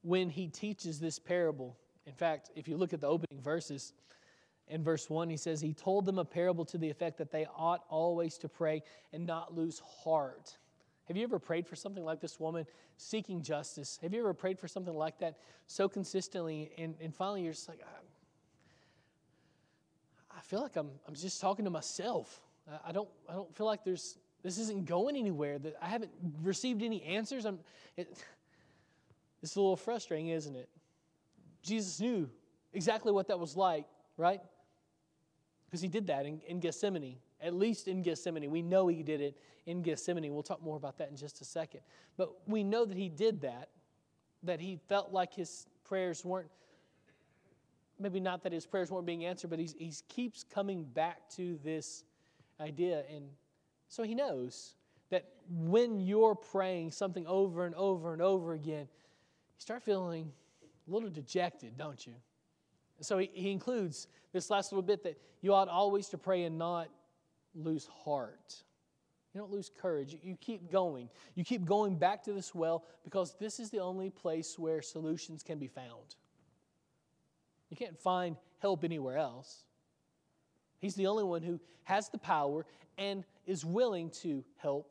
When 0.00 0.30
he 0.30 0.48
teaches 0.48 0.98
this 0.98 1.18
parable, 1.18 1.76
in 2.06 2.14
fact, 2.14 2.52
if 2.56 2.66
you 2.66 2.78
look 2.78 2.94
at 2.94 3.02
the 3.02 3.06
opening 3.06 3.42
verses, 3.42 3.92
in 4.68 4.82
verse 4.82 5.10
1, 5.10 5.28
he 5.28 5.36
says, 5.36 5.60
He 5.60 5.74
told 5.74 6.06
them 6.06 6.18
a 6.18 6.24
parable 6.24 6.64
to 6.64 6.78
the 6.78 6.88
effect 6.88 7.18
that 7.18 7.30
they 7.30 7.46
ought 7.54 7.84
always 7.90 8.38
to 8.38 8.48
pray 8.48 8.82
and 9.12 9.26
not 9.26 9.54
lose 9.54 9.80
heart. 9.80 10.56
Have 11.04 11.18
you 11.18 11.22
ever 11.22 11.38
prayed 11.38 11.66
for 11.66 11.76
something 11.76 12.02
like 12.02 12.22
this 12.22 12.40
woman 12.40 12.64
seeking 12.96 13.42
justice? 13.42 13.98
Have 14.00 14.14
you 14.14 14.20
ever 14.20 14.32
prayed 14.32 14.58
for 14.58 14.68
something 14.68 14.94
like 14.94 15.18
that 15.18 15.36
so 15.66 15.86
consistently 15.86 16.70
and, 16.78 16.94
and 16.98 17.14
finally 17.14 17.42
you're 17.42 17.52
just 17.52 17.68
like, 17.68 17.80
I 17.82 18.07
feel 20.48 20.62
like 20.62 20.76
I'm, 20.76 20.90
I'm 21.06 21.14
just 21.14 21.40
talking 21.40 21.66
to 21.66 21.70
myself. 21.70 22.40
I 22.86 22.90
don't, 22.90 23.08
I 23.28 23.34
don't 23.34 23.54
feel 23.54 23.66
like 23.66 23.84
there's, 23.84 24.16
this 24.42 24.58
isn't 24.58 24.86
going 24.86 25.14
anywhere. 25.16 25.58
That 25.58 25.76
I 25.80 25.88
haven't 25.88 26.10
received 26.42 26.82
any 26.82 27.02
answers. 27.02 27.44
I'm, 27.44 27.58
it, 27.96 28.08
it's 29.42 29.56
a 29.56 29.60
little 29.60 29.76
frustrating, 29.76 30.28
isn't 30.28 30.56
it? 30.56 30.68
Jesus 31.62 32.00
knew 32.00 32.30
exactly 32.72 33.12
what 33.12 33.28
that 33.28 33.38
was 33.38 33.56
like, 33.56 33.84
right? 34.16 34.40
Because 35.66 35.82
he 35.82 35.88
did 35.88 36.06
that 36.06 36.24
in, 36.24 36.40
in 36.46 36.60
Gethsemane, 36.60 37.16
at 37.42 37.52
least 37.52 37.86
in 37.86 38.02
Gethsemane. 38.02 38.50
We 38.50 38.62
know 38.62 38.88
he 38.88 39.02
did 39.02 39.20
it 39.20 39.36
in 39.66 39.82
Gethsemane. 39.82 40.32
We'll 40.32 40.42
talk 40.42 40.62
more 40.62 40.78
about 40.78 40.96
that 40.96 41.10
in 41.10 41.16
just 41.16 41.42
a 41.42 41.44
second. 41.44 41.80
But 42.16 42.32
we 42.46 42.64
know 42.64 42.86
that 42.86 42.96
he 42.96 43.10
did 43.10 43.42
that, 43.42 43.68
that 44.44 44.60
he 44.60 44.78
felt 44.88 45.12
like 45.12 45.34
his 45.34 45.66
prayers 45.84 46.24
weren't 46.24 46.48
maybe 47.98 48.20
not 48.20 48.42
that 48.44 48.52
his 48.52 48.66
prayers 48.66 48.90
weren't 48.90 49.06
being 49.06 49.24
answered, 49.24 49.50
but 49.50 49.58
he 49.58 49.92
keeps 50.08 50.44
coming 50.44 50.84
back 50.84 51.28
to 51.30 51.58
this 51.64 52.04
idea. 52.60 53.04
And 53.12 53.24
so 53.88 54.02
he 54.02 54.14
knows 54.14 54.74
that 55.10 55.24
when 55.48 56.00
you're 56.00 56.34
praying 56.34 56.92
something 56.92 57.26
over 57.26 57.64
and 57.64 57.74
over 57.74 58.12
and 58.12 58.22
over 58.22 58.52
again, 58.52 58.86
you 58.86 59.60
start 59.60 59.82
feeling 59.82 60.30
a 60.62 60.92
little 60.92 61.10
dejected, 61.10 61.76
don't 61.76 62.06
you? 62.06 62.14
So 63.00 63.18
he, 63.18 63.30
he 63.32 63.50
includes 63.50 64.08
this 64.32 64.50
last 64.50 64.72
little 64.72 64.82
bit 64.82 65.02
that 65.04 65.18
you 65.40 65.54
ought 65.54 65.68
always 65.68 66.08
to 66.08 66.18
pray 66.18 66.44
and 66.44 66.58
not 66.58 66.88
lose 67.54 67.88
heart. 68.04 68.62
You 69.32 69.40
don't 69.40 69.50
lose 69.50 69.70
courage. 69.80 70.16
You 70.22 70.36
keep 70.36 70.70
going. 70.70 71.08
You 71.34 71.44
keep 71.44 71.64
going 71.64 71.96
back 71.96 72.22
to 72.24 72.32
this 72.32 72.54
well 72.54 72.84
because 73.04 73.36
this 73.38 73.60
is 73.60 73.70
the 73.70 73.78
only 73.78 74.10
place 74.10 74.58
where 74.58 74.82
solutions 74.82 75.42
can 75.42 75.58
be 75.58 75.68
found. 75.68 76.16
You 77.70 77.76
can't 77.76 77.98
find 77.98 78.36
help 78.60 78.84
anywhere 78.84 79.16
else. 79.16 79.64
He's 80.78 80.94
the 80.94 81.06
only 81.06 81.24
one 81.24 81.42
who 81.42 81.60
has 81.84 82.08
the 82.08 82.18
power 82.18 82.64
and 82.96 83.24
is 83.46 83.64
willing 83.64 84.10
to 84.10 84.44
help. 84.56 84.90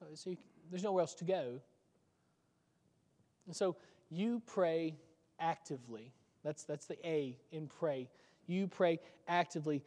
Uh, 0.00 0.06
so 0.14 0.30
you, 0.30 0.36
there's 0.70 0.82
nowhere 0.82 1.02
else 1.02 1.14
to 1.14 1.24
go. 1.24 1.60
And 3.46 3.54
so 3.54 3.76
you 4.10 4.42
pray 4.46 4.94
actively. 5.38 6.12
That's, 6.42 6.64
that's 6.64 6.86
the 6.86 7.06
A 7.06 7.36
in 7.52 7.68
pray. 7.68 8.08
You 8.46 8.66
pray 8.66 9.00
actively. 9.28 9.82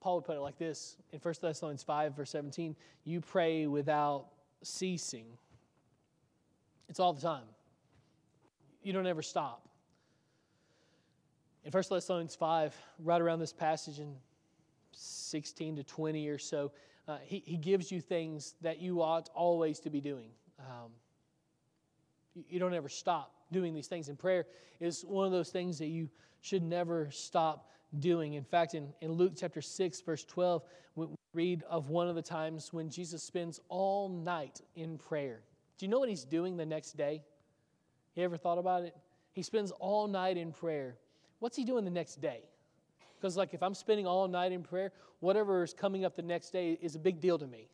Paul 0.00 0.16
would 0.16 0.24
put 0.24 0.36
it 0.36 0.40
like 0.40 0.58
this 0.58 0.96
in 1.12 1.18
1 1.18 1.34
Thessalonians 1.42 1.82
5, 1.82 2.16
verse 2.16 2.30
17 2.30 2.74
you 3.04 3.20
pray 3.20 3.66
without 3.66 4.26
ceasing. 4.62 5.26
It's 6.88 7.00
all 7.00 7.12
the 7.12 7.20
time. 7.20 7.44
You 8.82 8.92
don't 8.92 9.06
ever 9.06 9.22
stop. 9.22 9.68
In 11.64 11.72
1 11.72 11.84
Thessalonians 11.90 12.34
5, 12.34 12.74
right 13.04 13.20
around 13.20 13.38
this 13.38 13.52
passage 13.52 13.98
in 13.98 14.14
16 14.92 15.76
to 15.76 15.84
20 15.84 16.28
or 16.28 16.38
so, 16.38 16.72
uh, 17.06 17.18
he, 17.22 17.42
he 17.44 17.56
gives 17.56 17.92
you 17.92 18.00
things 18.00 18.54
that 18.62 18.80
you 18.80 19.02
ought 19.02 19.28
always 19.34 19.80
to 19.80 19.90
be 19.90 20.00
doing. 20.00 20.30
Um, 20.58 20.90
you, 22.34 22.44
you 22.48 22.58
don't 22.58 22.74
ever 22.74 22.88
stop 22.88 23.34
doing 23.52 23.74
these 23.74 23.88
things. 23.88 24.08
And 24.08 24.18
prayer 24.18 24.46
is 24.80 25.02
one 25.02 25.26
of 25.26 25.32
those 25.32 25.50
things 25.50 25.78
that 25.78 25.88
you 25.88 26.08
should 26.40 26.62
never 26.62 27.10
stop 27.10 27.68
doing. 27.98 28.34
In 28.34 28.44
fact, 28.44 28.74
in, 28.74 28.92
in 29.00 29.12
Luke 29.12 29.32
chapter 29.36 29.60
6, 29.60 30.00
verse 30.00 30.24
12, 30.24 30.62
we 30.94 31.06
read 31.34 31.62
of 31.68 31.90
one 31.90 32.08
of 32.08 32.14
the 32.14 32.22
times 32.22 32.72
when 32.72 32.88
Jesus 32.88 33.22
spends 33.22 33.60
all 33.68 34.08
night 34.08 34.60
in 34.76 34.96
prayer. 34.96 35.42
Do 35.78 35.86
you 35.86 35.90
know 35.90 35.98
what 35.98 36.08
he's 36.08 36.24
doing 36.24 36.56
the 36.56 36.66
next 36.66 36.96
day? 36.96 37.22
You 38.14 38.24
ever 38.24 38.36
thought 38.36 38.58
about 38.58 38.82
it? 38.82 38.96
He 39.32 39.42
spends 39.42 39.70
all 39.72 40.08
night 40.08 40.36
in 40.36 40.52
prayer. 40.52 40.96
What's 41.38 41.56
he 41.56 41.64
doing 41.64 41.84
the 41.84 41.90
next 41.90 42.20
day? 42.20 42.40
Because, 43.16 43.36
like, 43.36 43.54
if 43.54 43.62
I'm 43.62 43.74
spending 43.74 44.06
all 44.06 44.26
night 44.28 44.52
in 44.52 44.62
prayer, 44.62 44.92
whatever 45.20 45.62
is 45.62 45.74
coming 45.74 46.04
up 46.04 46.16
the 46.16 46.22
next 46.22 46.50
day 46.50 46.78
is 46.80 46.96
a 46.96 46.98
big 46.98 47.20
deal 47.20 47.38
to 47.38 47.46
me. 47.46 47.68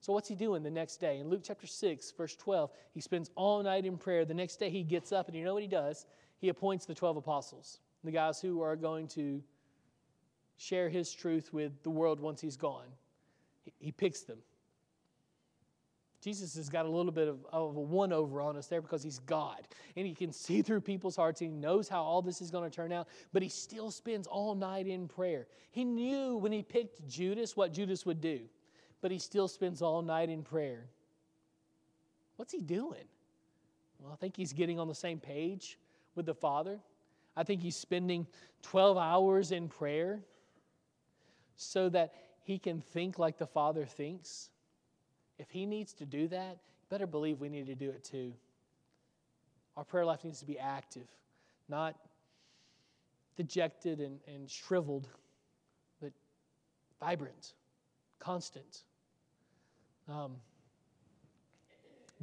So, 0.00 0.12
what's 0.12 0.28
he 0.28 0.34
doing 0.34 0.62
the 0.62 0.70
next 0.70 0.98
day? 0.98 1.18
In 1.18 1.28
Luke 1.28 1.40
chapter 1.42 1.66
6, 1.66 2.12
verse 2.12 2.36
12, 2.36 2.70
he 2.92 3.00
spends 3.00 3.30
all 3.34 3.62
night 3.62 3.84
in 3.84 3.98
prayer. 3.98 4.24
The 4.24 4.34
next 4.34 4.56
day, 4.56 4.70
he 4.70 4.82
gets 4.82 5.12
up, 5.12 5.28
and 5.28 5.36
you 5.36 5.44
know 5.44 5.54
what 5.54 5.62
he 5.62 5.68
does? 5.68 6.06
He 6.38 6.48
appoints 6.48 6.86
the 6.86 6.94
12 6.94 7.18
apostles, 7.18 7.80
the 8.04 8.10
guys 8.10 8.40
who 8.40 8.62
are 8.62 8.76
going 8.76 9.08
to 9.08 9.42
share 10.56 10.88
his 10.88 11.12
truth 11.12 11.52
with 11.52 11.82
the 11.82 11.90
world 11.90 12.20
once 12.20 12.40
he's 12.40 12.56
gone. 12.56 12.86
He 13.78 13.92
picks 13.92 14.22
them. 14.22 14.38
Jesus 16.20 16.54
has 16.56 16.68
got 16.68 16.84
a 16.84 16.88
little 16.88 17.12
bit 17.12 17.28
of, 17.28 17.46
of 17.50 17.76
a 17.76 17.80
one 17.80 18.12
over 18.12 18.42
on 18.42 18.56
us 18.56 18.66
there 18.66 18.82
because 18.82 19.02
he's 19.02 19.20
God. 19.20 19.66
And 19.96 20.06
he 20.06 20.14
can 20.14 20.32
see 20.32 20.60
through 20.60 20.82
people's 20.82 21.16
hearts. 21.16 21.40
And 21.40 21.50
he 21.50 21.56
knows 21.56 21.88
how 21.88 22.02
all 22.02 22.20
this 22.20 22.42
is 22.42 22.50
going 22.50 22.68
to 22.68 22.74
turn 22.74 22.92
out. 22.92 23.08
But 23.32 23.42
he 23.42 23.48
still 23.48 23.90
spends 23.90 24.26
all 24.26 24.54
night 24.54 24.86
in 24.86 25.08
prayer. 25.08 25.46
He 25.70 25.84
knew 25.84 26.36
when 26.36 26.52
he 26.52 26.62
picked 26.62 27.08
Judas 27.08 27.56
what 27.56 27.72
Judas 27.72 28.04
would 28.04 28.20
do. 28.20 28.40
But 29.00 29.10
he 29.10 29.18
still 29.18 29.48
spends 29.48 29.80
all 29.80 30.02
night 30.02 30.28
in 30.28 30.42
prayer. 30.42 30.84
What's 32.36 32.52
he 32.52 32.60
doing? 32.60 33.04
Well, 33.98 34.12
I 34.12 34.16
think 34.16 34.36
he's 34.36 34.52
getting 34.52 34.78
on 34.78 34.88
the 34.88 34.94
same 34.94 35.20
page 35.20 35.78
with 36.14 36.26
the 36.26 36.34
Father. 36.34 36.78
I 37.34 37.44
think 37.44 37.62
he's 37.62 37.76
spending 37.76 38.26
12 38.62 38.98
hours 38.98 39.52
in 39.52 39.68
prayer 39.68 40.20
so 41.56 41.88
that 41.90 42.14
he 42.42 42.58
can 42.58 42.80
think 42.80 43.18
like 43.18 43.38
the 43.38 43.46
Father 43.46 43.86
thinks 43.86 44.50
if 45.40 45.50
He 45.50 45.64
needs 45.64 45.94
to 45.94 46.04
do 46.04 46.28
that, 46.28 46.58
better 46.90 47.06
believe 47.06 47.40
we 47.40 47.48
need 47.48 47.66
to 47.66 47.74
do 47.74 47.88
it 47.88 48.04
too. 48.04 48.32
Our 49.76 49.84
prayer 49.84 50.04
life 50.04 50.22
needs 50.22 50.40
to 50.40 50.46
be 50.46 50.58
active, 50.58 51.08
not 51.68 51.96
dejected 53.36 54.00
and, 54.00 54.18
and 54.28 54.50
shriveled, 54.50 55.08
but 56.02 56.12
vibrant, 57.00 57.54
constant. 58.18 58.82
Um, 60.08 60.36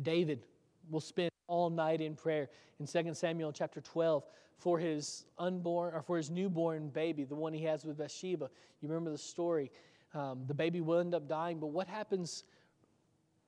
David 0.04 0.44
will 0.92 1.02
spend 1.02 1.32
all 1.48 1.72
night 1.72 2.02
in 2.02 2.14
prayer 2.14 2.50
in 2.80 2.86
2 2.86 3.16
Samuel 3.16 3.52
chapter 3.52 3.82
12 3.82 4.24
for 4.60 4.78
his 4.78 5.26
unborn 5.40 5.96
or 5.96 6.04
for 6.04 6.18
his 6.18 6.30
newborn 6.30 6.90
baby, 6.90 7.24
the 7.24 7.34
one 7.34 7.52
he 7.52 7.64
has 7.64 7.84
with 7.84 7.98
Bathsheba. 7.98 8.50
You 8.82 8.90
remember 8.90 9.10
the 9.10 9.18
story. 9.18 9.72
Um, 10.14 10.44
the 10.48 10.54
baby 10.54 10.82
will 10.82 11.00
end 11.00 11.16
up 11.16 11.28
dying, 11.28 11.60
but 11.60 11.68
what 11.68 11.88
happens 11.88 12.44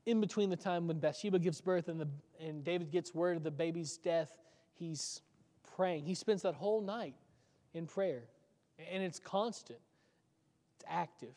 in 0.10 0.20
between 0.20 0.49
the 0.49 0.55
time 0.55 0.88
when 0.88 0.99
Bathsheba 0.99 1.38
gives 1.38 1.62
birth 1.62 1.88
and, 1.88 2.01
the, 2.01 2.07
and 2.39 2.64
David 2.64 2.91
gets 2.91 3.14
word 3.14 3.38
of 3.38 3.43
the 3.43 3.51
baby's 3.51 3.97
death, 3.97 4.32
he's 4.74 5.22
praying. 5.76 6.05
He 6.05 6.16
spends 6.16 6.41
that 6.41 6.55
whole 6.55 6.82
night 6.82 7.14
in 7.74 7.86
prayer. 7.86 8.24
And 8.91 9.03
it's 9.03 9.20
constant, 9.20 9.80
it's 10.76 10.86
active. 10.89 11.36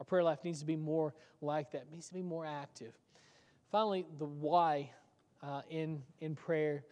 Our 0.00 0.04
prayer 0.04 0.24
life 0.24 0.42
needs 0.42 0.58
to 0.60 0.66
be 0.66 0.76
more 0.76 1.14
like 1.40 1.70
that, 1.72 1.82
it 1.82 1.92
needs 1.92 2.08
to 2.08 2.14
be 2.14 2.22
more 2.22 2.44
active. 2.44 2.92
Finally, 3.70 4.06
the 4.18 4.24
why 4.24 4.90
uh, 5.42 5.62
in, 5.70 6.02
in 6.20 6.34
prayer 6.34 6.84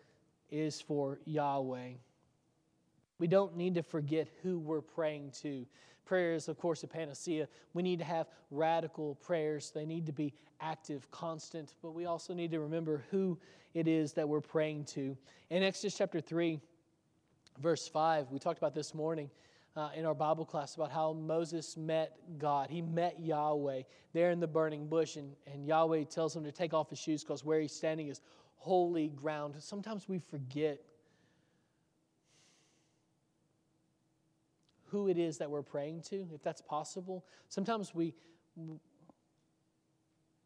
is 0.50 0.80
for 0.80 1.18
Yahweh. 1.24 1.90
We 3.18 3.26
don't 3.26 3.56
need 3.56 3.74
to 3.74 3.82
forget 3.82 4.28
who 4.42 4.58
we're 4.58 4.80
praying 4.80 5.32
to. 5.42 5.66
Prayer 6.04 6.34
is, 6.34 6.48
of 6.48 6.58
course, 6.58 6.82
a 6.82 6.88
panacea. 6.88 7.48
We 7.74 7.82
need 7.82 8.00
to 8.00 8.04
have 8.04 8.26
radical 8.50 9.14
prayers. 9.16 9.70
They 9.74 9.86
need 9.86 10.06
to 10.06 10.12
be 10.12 10.34
active, 10.60 11.10
constant, 11.10 11.74
but 11.82 11.92
we 11.92 12.06
also 12.06 12.34
need 12.34 12.50
to 12.50 12.60
remember 12.60 13.04
who 13.10 13.38
it 13.74 13.86
is 13.86 14.12
that 14.14 14.28
we're 14.28 14.40
praying 14.40 14.84
to. 14.86 15.16
In 15.50 15.62
Exodus 15.62 15.96
chapter 15.96 16.20
3, 16.20 16.60
verse 17.60 17.86
5, 17.88 18.30
we 18.30 18.38
talked 18.38 18.58
about 18.58 18.74
this 18.74 18.94
morning 18.94 19.30
uh, 19.76 19.90
in 19.94 20.04
our 20.04 20.14
Bible 20.14 20.44
class 20.44 20.74
about 20.74 20.90
how 20.90 21.12
Moses 21.12 21.76
met 21.76 22.16
God. 22.38 22.68
He 22.68 22.82
met 22.82 23.20
Yahweh 23.20 23.82
there 24.12 24.30
in 24.30 24.40
the 24.40 24.46
burning 24.46 24.86
bush, 24.86 25.16
and, 25.16 25.32
and 25.52 25.66
Yahweh 25.66 26.04
tells 26.04 26.36
him 26.36 26.44
to 26.44 26.52
take 26.52 26.74
off 26.74 26.90
his 26.90 26.98
shoes 26.98 27.22
because 27.22 27.44
where 27.44 27.60
he's 27.60 27.72
standing 27.72 28.08
is 28.08 28.20
holy 28.56 29.08
ground. 29.08 29.54
Sometimes 29.58 30.08
we 30.08 30.18
forget 30.18 30.78
who 34.93 35.09
it 35.09 35.18
is 35.18 35.38
that 35.38 35.51
we're 35.51 35.62
praying 35.62 36.03
to, 36.03 36.28
if 36.34 36.43
that's 36.43 36.61
possible. 36.61 37.24
Sometimes 37.49 37.95
we, 37.95 38.14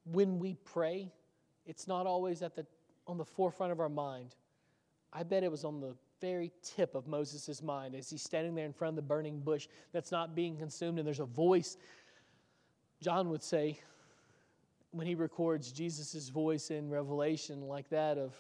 when 0.05 0.39
we 0.39 0.55
pray, 0.65 1.13
it's 1.67 1.89
not 1.89 2.07
always 2.07 2.43
at 2.43 2.55
the, 2.55 2.65
on 3.09 3.19
the 3.19 3.25
forefront 3.25 3.73
of 3.73 3.81
our 3.81 3.89
mind. 3.89 4.37
I 5.13 5.25
bet 5.25 5.43
it 5.43 5.51
was 5.51 5.65
on 5.65 5.81
the 5.81 5.97
very 6.21 6.53
tip 6.63 6.95
of 6.95 7.09
Moses' 7.09 7.61
mind 7.61 7.97
as 7.97 8.09
he's 8.09 8.23
standing 8.23 8.55
there 8.55 8.65
in 8.65 8.73
front 8.73 8.91
of 8.91 8.97
the 8.97 9.03
burning 9.03 9.41
bush 9.41 9.67
that's 9.93 10.13
not 10.13 10.35
being 10.35 10.57
consumed, 10.57 10.99
and 10.99 11.07
there's 11.07 11.21
a 11.21 11.25
voice. 11.25 11.77
John 13.03 13.29
would 13.31 13.43
say, 13.43 13.81
when 14.93 15.09
he 15.09 15.17
records 15.17 15.73
Jesus' 15.73 16.29
voice 16.29 16.71
in 16.71 16.89
Revelation, 16.89 17.63
like 17.63 17.89
that 17.91 18.17
of 18.17 18.33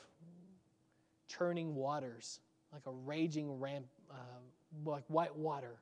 churning 1.26 1.74
waters, 1.74 2.38
like 2.72 2.86
a 2.86 2.92
raging 2.92 3.58
ramp, 3.58 3.86
uh, 4.10 4.14
like 4.84 5.02
white 5.08 5.36
water. 5.36 5.80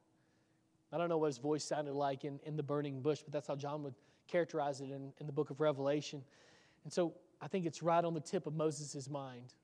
I 0.94 0.96
don't 0.96 1.08
know 1.08 1.18
what 1.18 1.26
his 1.26 1.38
voice 1.38 1.64
sounded 1.64 1.94
like 1.94 2.24
in, 2.24 2.38
in 2.44 2.56
the 2.56 2.62
burning 2.62 3.00
bush, 3.00 3.20
but 3.22 3.32
that's 3.32 3.48
how 3.48 3.56
John 3.56 3.82
would 3.82 3.94
characterize 4.28 4.80
it 4.80 4.90
in, 4.90 5.12
in 5.18 5.26
the 5.26 5.32
book 5.32 5.50
of 5.50 5.60
Revelation. 5.60 6.22
And 6.84 6.92
so 6.92 7.14
I 7.42 7.48
think 7.48 7.66
it's 7.66 7.82
right 7.82 8.04
on 8.04 8.14
the 8.14 8.20
tip 8.20 8.46
of 8.46 8.54
Moses' 8.54 9.10
mind. 9.10 9.54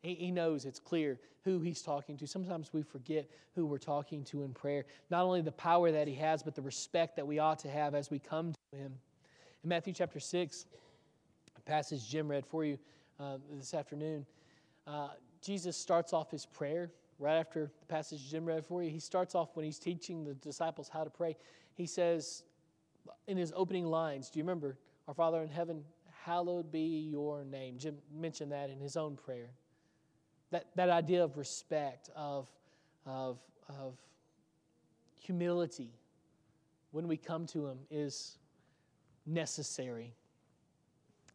He, 0.00 0.14
he 0.14 0.30
knows 0.30 0.64
it's 0.64 0.80
clear 0.80 1.18
who 1.44 1.60
he's 1.60 1.82
talking 1.82 2.16
to. 2.16 2.26
Sometimes 2.26 2.72
we 2.72 2.82
forget 2.82 3.28
who 3.54 3.66
we're 3.66 3.76
talking 3.76 4.24
to 4.24 4.42
in 4.42 4.54
prayer. 4.54 4.86
Not 5.10 5.24
only 5.24 5.42
the 5.42 5.52
power 5.52 5.92
that 5.92 6.08
he 6.08 6.14
has, 6.14 6.42
but 6.42 6.54
the 6.54 6.62
respect 6.62 7.14
that 7.16 7.26
we 7.26 7.38
ought 7.38 7.58
to 7.58 7.68
have 7.68 7.94
as 7.94 8.10
we 8.10 8.18
come 8.18 8.54
to 8.72 8.78
him. 8.78 8.94
In 9.62 9.68
Matthew 9.68 9.92
chapter 9.92 10.18
6, 10.18 10.64
a 11.56 11.60
passage 11.60 12.08
Jim 12.08 12.26
read 12.26 12.46
for 12.46 12.64
you 12.64 12.78
uh, 13.18 13.36
this 13.52 13.74
afternoon, 13.74 14.24
uh, 14.86 15.08
Jesus 15.42 15.76
starts 15.76 16.14
off 16.14 16.30
his 16.30 16.46
prayer 16.46 16.90
right 17.20 17.36
after 17.36 17.70
the 17.78 17.86
passage 17.86 18.28
Jim 18.30 18.44
read 18.46 18.64
for 18.64 18.82
you, 18.82 18.90
he 18.90 18.98
starts 18.98 19.34
off 19.34 19.50
when 19.54 19.64
he's 19.64 19.78
teaching 19.78 20.24
the 20.24 20.34
disciples 20.34 20.88
how 20.88 21.04
to 21.04 21.10
pray. 21.10 21.36
He 21.74 21.86
says 21.86 22.42
in 23.28 23.36
his 23.36 23.52
opening 23.54 23.86
lines, 23.86 24.30
Do 24.30 24.38
you 24.38 24.44
remember, 24.44 24.78
Our 25.06 25.14
Father 25.14 25.42
in 25.42 25.48
heaven, 25.48 25.84
hallowed 26.24 26.72
be 26.72 27.08
your 27.10 27.44
name? 27.44 27.78
Jim 27.78 27.98
mentioned 28.12 28.52
that 28.52 28.70
in 28.70 28.80
his 28.80 28.96
own 28.96 29.16
prayer. 29.16 29.50
That, 30.50 30.66
that 30.74 30.88
idea 30.88 31.22
of 31.22 31.36
respect, 31.36 32.10
of, 32.16 32.48
of, 33.06 33.38
of 33.68 33.94
humility 35.16 35.92
when 36.90 37.06
we 37.06 37.16
come 37.16 37.46
to 37.48 37.66
him 37.66 37.78
is 37.90 38.38
necessary. 39.26 40.14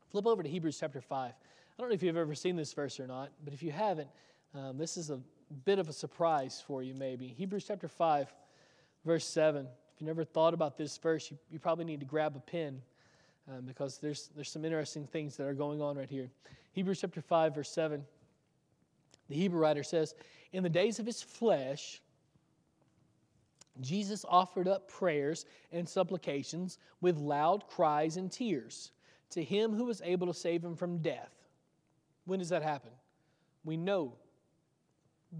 Flip 0.09 0.25
over 0.25 0.43
to 0.43 0.49
Hebrews 0.49 0.77
chapter 0.79 0.99
5. 0.99 1.31
I 1.31 1.81
don't 1.81 1.89
know 1.89 1.93
if 1.93 2.03
you've 2.03 2.17
ever 2.17 2.35
seen 2.35 2.55
this 2.55 2.73
verse 2.73 2.99
or 2.99 3.07
not, 3.07 3.31
but 3.43 3.53
if 3.53 3.61
you 3.61 3.71
haven't, 3.71 4.09
um, 4.53 4.77
this 4.77 4.97
is 4.97 5.09
a 5.09 5.19
bit 5.53 5.79
of 5.79 5.89
a 5.89 5.93
surprise 5.93 6.63
for 6.65 6.83
you, 6.83 6.93
maybe. 6.93 7.27
Hebrews 7.27 7.65
chapter 7.67 7.87
5, 7.87 8.33
verse 9.05 9.25
7. 9.25 9.65
If 9.65 10.01
you 10.01 10.07
never 10.07 10.23
thought 10.23 10.53
about 10.53 10.77
this 10.77 10.97
verse, 10.97 11.29
you, 11.31 11.37
you 11.51 11.59
probably 11.59 11.85
need 11.85 11.99
to 11.99 12.05
grab 12.05 12.35
a 12.35 12.39
pen 12.39 12.81
um, 13.49 13.61
because 13.65 13.97
there's, 13.99 14.29
there's 14.35 14.49
some 14.49 14.65
interesting 14.65 15.05
things 15.05 15.37
that 15.37 15.47
are 15.47 15.53
going 15.53 15.81
on 15.81 15.97
right 15.97 16.09
here. 16.09 16.29
Hebrews 16.73 17.01
chapter 17.01 17.21
5, 17.21 17.55
verse 17.55 17.69
7. 17.69 18.03
The 19.29 19.35
Hebrew 19.35 19.59
writer 19.59 19.83
says, 19.83 20.15
In 20.51 20.63
the 20.63 20.69
days 20.69 20.99
of 20.99 21.05
his 21.05 21.21
flesh, 21.21 22.01
Jesus 23.81 24.25
offered 24.27 24.67
up 24.67 24.89
prayers 24.89 25.45
and 25.71 25.87
supplications 25.87 26.79
with 27.01 27.17
loud 27.17 27.67
cries 27.67 28.17
and 28.17 28.31
tears 28.31 28.91
to 29.31 29.43
him 29.43 29.73
who 29.73 29.85
was 29.85 30.01
able 30.03 30.27
to 30.27 30.33
save 30.33 30.63
him 30.63 30.75
from 30.75 30.99
death. 30.99 31.31
When 32.25 32.39
does 32.39 32.49
that 32.49 32.63
happen? 32.63 32.91
We 33.63 33.77
know 33.77 34.15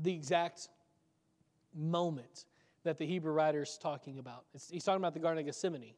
the 0.02 0.14
exact 0.14 0.70
moment 1.74 2.46
that 2.84 2.98
the 2.98 3.06
Hebrew 3.06 3.32
writer 3.32 3.64
is 3.64 3.78
talking 3.82 4.20
about. 4.20 4.46
It's, 4.54 4.70
he's 4.70 4.84
talking 4.84 5.02
about 5.02 5.14
the 5.14 5.20
Garden 5.20 5.40
of 5.40 5.46
Gethsemane. 5.46 5.94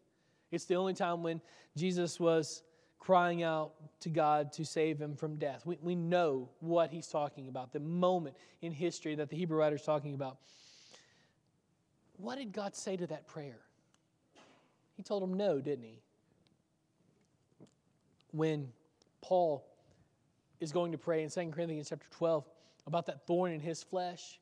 It's 0.51 0.65
the 0.65 0.75
only 0.75 0.93
time 0.93 1.23
when 1.23 1.41
Jesus 1.75 2.19
was 2.19 2.63
crying 2.99 3.43
out 3.43 3.73
to 3.99 4.09
God 4.09 4.51
to 4.53 4.65
save 4.65 4.99
him 4.99 5.15
from 5.15 5.35
death. 5.35 5.65
We, 5.65 5.77
we 5.81 5.95
know 5.95 6.49
what 6.59 6.89
he's 6.89 7.07
talking 7.07 7.47
about, 7.47 7.73
the 7.73 7.79
moment 7.79 8.35
in 8.61 8.71
history 8.71 9.15
that 9.15 9.29
the 9.29 9.35
Hebrew 9.35 9.57
writer 9.57 9.75
is 9.75 9.83
talking 9.83 10.13
about. 10.13 10.37
What 12.17 12.37
did 12.37 12.51
God 12.51 12.75
say 12.75 12.97
to 12.97 13.07
that 13.07 13.27
prayer? 13.27 13.59
He 14.95 15.03
told 15.03 15.21
him 15.21 15.35
no, 15.35 15.61
didn't 15.61 15.85
he? 15.85 16.01
When 18.31 18.69
Paul 19.21 19.63
is 20.59 20.71
going 20.71 20.91
to 20.91 20.97
pray 20.97 21.23
in 21.23 21.29
2 21.29 21.51
Corinthians 21.51 21.89
chapter 21.89 22.07
12 22.11 22.45
about 22.87 23.05
that 23.05 23.27
thorn 23.27 23.51
in 23.51 23.59
his 23.59 23.83
flesh, 23.83 24.39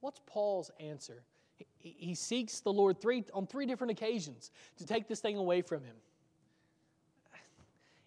what's 0.00 0.20
Paul's 0.26 0.70
answer? 0.80 1.22
He, 1.78 1.94
he 1.98 2.14
seeks 2.14 2.60
the 2.60 2.72
Lord 2.72 3.00
three, 3.00 3.24
on 3.34 3.46
three 3.46 3.66
different 3.66 3.90
occasions 3.90 4.50
to 4.78 4.86
take 4.86 5.08
this 5.08 5.20
thing 5.20 5.36
away 5.36 5.60
from 5.60 5.84
him. 5.84 5.96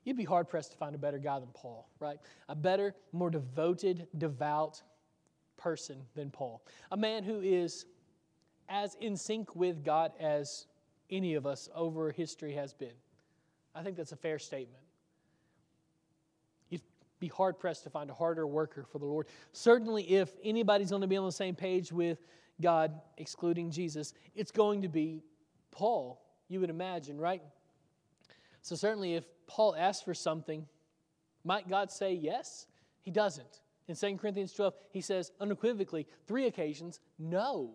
You'd 0.03 0.17
be 0.17 0.23
hard 0.23 0.47
pressed 0.47 0.71
to 0.71 0.77
find 0.77 0.95
a 0.95 0.97
better 0.97 1.17
guy 1.17 1.37
than 1.39 1.49
Paul, 1.53 1.85
right? 1.99 2.17
A 2.47 2.55
better, 2.55 2.95
more 3.11 3.29
devoted, 3.29 4.07
devout 4.17 4.81
person 5.57 5.97
than 6.15 6.31
Paul. 6.31 6.61
A 6.91 6.97
man 6.97 7.23
who 7.23 7.41
is 7.41 7.85
as 8.69 8.95
in 9.01 9.17
sync 9.17 9.53
with 9.53 9.83
God 9.83 10.13
as 10.17 10.65
any 11.09 11.33
of 11.33 11.45
us 11.45 11.67
over 11.75 12.11
history 12.11 12.53
has 12.53 12.73
been. 12.73 12.93
I 13.75 13.83
think 13.83 13.97
that's 13.97 14.13
a 14.13 14.17
fair 14.17 14.39
statement. 14.39 14.83
Be 17.19 17.27
hard 17.27 17.57
pressed 17.59 17.83
to 17.83 17.89
find 17.89 18.09
a 18.09 18.13
harder 18.13 18.45
worker 18.45 18.85
for 18.91 18.99
the 18.99 19.05
Lord. 19.05 19.27
Certainly, 19.51 20.03
if 20.03 20.31
anybody's 20.43 20.89
going 20.89 21.01
to 21.01 21.07
be 21.07 21.17
on 21.17 21.25
the 21.25 21.31
same 21.31 21.55
page 21.55 21.91
with 21.91 22.19
God, 22.61 22.99
excluding 23.17 23.71
Jesus, 23.71 24.13
it's 24.35 24.51
going 24.51 24.81
to 24.83 24.87
be 24.87 25.23
Paul, 25.71 26.21
you 26.47 26.59
would 26.59 26.69
imagine, 26.69 27.19
right? 27.19 27.41
So, 28.61 28.75
certainly, 28.75 29.15
if 29.15 29.25
Paul 29.47 29.75
asks 29.75 30.03
for 30.03 30.13
something, 30.13 30.65
might 31.43 31.69
God 31.69 31.91
say 31.91 32.13
yes? 32.13 32.67
He 33.01 33.11
doesn't. 33.11 33.61
In 33.87 33.95
2 33.95 34.17
Corinthians 34.17 34.53
12, 34.53 34.73
he 34.91 35.01
says 35.01 35.31
unequivocally, 35.39 36.05
three 36.27 36.47
occasions, 36.47 36.99
no. 37.17 37.71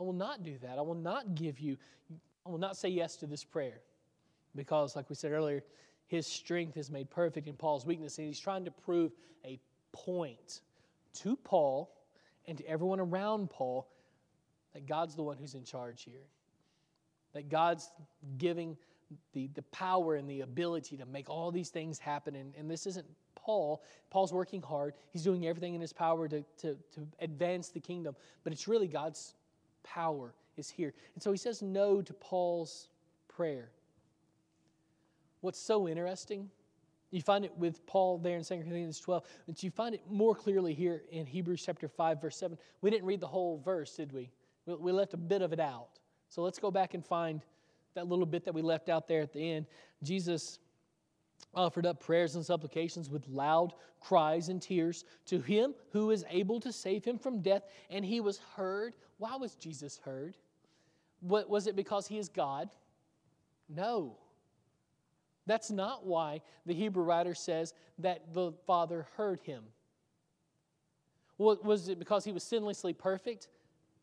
I 0.00 0.02
will 0.02 0.12
not 0.12 0.42
do 0.42 0.58
that. 0.62 0.78
I 0.78 0.82
will 0.82 0.94
not 0.94 1.34
give 1.34 1.60
you, 1.60 1.76
I 2.44 2.50
will 2.50 2.58
not 2.58 2.76
say 2.76 2.88
yes 2.88 3.16
to 3.16 3.26
this 3.26 3.44
prayer. 3.44 3.80
Because, 4.56 4.96
like 4.96 5.08
we 5.08 5.14
said 5.14 5.30
earlier, 5.30 5.62
his 6.10 6.26
strength 6.26 6.76
is 6.76 6.90
made 6.90 7.08
perfect 7.08 7.46
in 7.46 7.54
Paul's 7.54 7.86
weakness. 7.86 8.18
And 8.18 8.26
he's 8.26 8.40
trying 8.40 8.64
to 8.64 8.72
prove 8.72 9.12
a 9.44 9.60
point 9.92 10.62
to 11.14 11.36
Paul 11.36 11.88
and 12.46 12.58
to 12.58 12.66
everyone 12.66 12.98
around 12.98 13.48
Paul 13.48 13.86
that 14.74 14.86
God's 14.86 15.14
the 15.14 15.22
one 15.22 15.36
who's 15.36 15.54
in 15.54 15.62
charge 15.62 16.02
here. 16.02 16.26
That 17.32 17.48
God's 17.48 17.92
giving 18.38 18.76
the, 19.34 19.50
the 19.54 19.62
power 19.70 20.16
and 20.16 20.28
the 20.28 20.40
ability 20.40 20.96
to 20.96 21.06
make 21.06 21.30
all 21.30 21.52
these 21.52 21.68
things 21.68 22.00
happen. 22.00 22.34
And, 22.34 22.54
and 22.58 22.68
this 22.68 22.88
isn't 22.88 23.06
Paul. 23.36 23.84
Paul's 24.10 24.32
working 24.32 24.62
hard, 24.62 24.94
he's 25.12 25.22
doing 25.22 25.46
everything 25.46 25.76
in 25.76 25.80
his 25.80 25.92
power 25.92 26.26
to, 26.26 26.44
to, 26.58 26.76
to 26.92 27.06
advance 27.20 27.68
the 27.68 27.80
kingdom. 27.80 28.16
But 28.42 28.52
it's 28.52 28.66
really 28.66 28.88
God's 28.88 29.34
power 29.84 30.34
is 30.56 30.68
here. 30.68 30.92
And 31.14 31.22
so 31.22 31.30
he 31.30 31.38
says 31.38 31.62
no 31.62 32.02
to 32.02 32.12
Paul's 32.14 32.88
prayer. 33.28 33.70
What's 35.40 35.58
so 35.58 35.88
interesting, 35.88 36.50
you 37.10 37.22
find 37.22 37.44
it 37.44 37.56
with 37.56 37.84
Paul 37.86 38.18
there 38.18 38.36
in 38.36 38.44
2 38.44 38.56
Corinthians 38.56 39.00
12, 39.00 39.24
but 39.46 39.62
you 39.62 39.70
find 39.70 39.94
it 39.94 40.02
more 40.08 40.34
clearly 40.34 40.74
here 40.74 41.02
in 41.10 41.26
Hebrews 41.26 41.62
chapter 41.64 41.88
5, 41.88 42.20
verse 42.20 42.36
7. 42.36 42.56
We 42.82 42.90
didn't 42.90 43.06
read 43.06 43.20
the 43.20 43.26
whole 43.26 43.60
verse, 43.64 43.96
did 43.96 44.12
we? 44.12 44.30
We 44.66 44.92
left 44.92 45.14
a 45.14 45.16
bit 45.16 45.42
of 45.42 45.52
it 45.52 45.60
out. 45.60 45.98
So 46.28 46.42
let's 46.42 46.58
go 46.58 46.70
back 46.70 46.94
and 46.94 47.04
find 47.04 47.42
that 47.94 48.06
little 48.06 48.26
bit 48.26 48.44
that 48.44 48.54
we 48.54 48.62
left 48.62 48.88
out 48.88 49.08
there 49.08 49.20
at 49.22 49.32
the 49.32 49.52
end. 49.52 49.66
Jesus 50.04 50.60
offered 51.54 51.86
up 51.86 51.98
prayers 51.98 52.36
and 52.36 52.46
supplications 52.46 53.10
with 53.10 53.26
loud 53.26 53.72
cries 54.00 54.48
and 54.48 54.62
tears 54.62 55.04
to 55.26 55.40
him 55.40 55.74
who 55.90 56.10
is 56.10 56.24
able 56.30 56.60
to 56.60 56.72
save 56.72 57.04
him 57.04 57.18
from 57.18 57.40
death, 57.40 57.62
and 57.90 58.04
he 58.04 58.20
was 58.20 58.38
heard. 58.54 58.94
Why 59.18 59.34
was 59.36 59.56
Jesus 59.56 60.00
heard? 60.04 60.36
What, 61.20 61.50
was 61.50 61.66
it 61.66 61.74
because 61.74 62.06
he 62.06 62.18
is 62.18 62.28
God? 62.28 62.70
No. 63.68 64.16
That's 65.46 65.70
not 65.70 66.06
why 66.06 66.42
the 66.66 66.74
Hebrew 66.74 67.02
writer 67.02 67.34
says 67.34 67.74
that 67.98 68.34
the 68.34 68.52
Father 68.66 69.06
heard 69.16 69.40
him. 69.40 69.64
Was 71.38 71.88
it 71.88 71.98
because 71.98 72.24
he 72.24 72.32
was 72.32 72.44
sinlessly 72.44 72.96
perfect? 72.96 73.48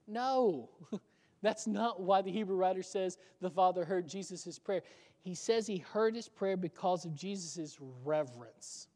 No. 0.07 0.69
That's 1.43 1.67
not 1.67 2.01
why 2.01 2.23
the 2.23 2.31
Hebrew 2.31 2.55
writer 2.55 2.81
says 2.81 3.17
the 3.41 3.49
Father 3.49 3.85
heard 3.85 4.07
Jesus' 4.07 4.57
prayer. 4.57 4.81
He 5.19 5.35
says 5.35 5.67
he 5.67 5.77
heard 5.77 6.15
his 6.15 6.27
prayer 6.27 6.57
because 6.57 7.05
of 7.05 7.13
Jesus' 7.13 7.77
reverence. 8.03 8.88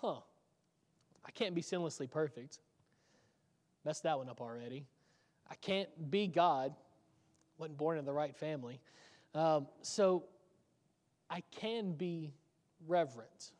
Huh. 0.00 0.16
I 1.24 1.30
can't 1.30 1.54
be 1.54 1.62
sinlessly 1.62 2.10
perfect. 2.10 2.58
Messed 3.84 4.02
that 4.02 4.18
one 4.18 4.28
up 4.28 4.40
already. 4.40 4.86
I 5.48 5.54
can't 5.56 5.88
be 6.10 6.26
God. 6.26 6.74
Wasn't 7.58 7.78
born 7.78 7.98
in 7.98 8.04
the 8.04 8.12
right 8.12 8.34
family. 8.34 8.80
Um, 9.34 9.68
so 9.82 10.24
I 11.34 11.42
can 11.50 11.94
be 11.94 12.32
reverent. 12.86 13.50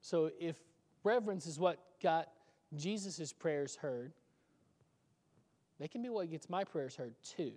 So 0.00 0.32
if 0.40 0.56
reverence 1.04 1.46
is 1.46 1.60
what 1.60 1.78
got 2.02 2.30
Jesus' 2.74 3.32
prayers 3.32 3.76
heard, 3.76 4.12
they 5.78 5.86
can 5.86 6.02
be 6.02 6.08
what 6.08 6.28
gets 6.32 6.50
my 6.50 6.64
prayers 6.64 6.96
heard 6.96 7.14
too. 7.22 7.52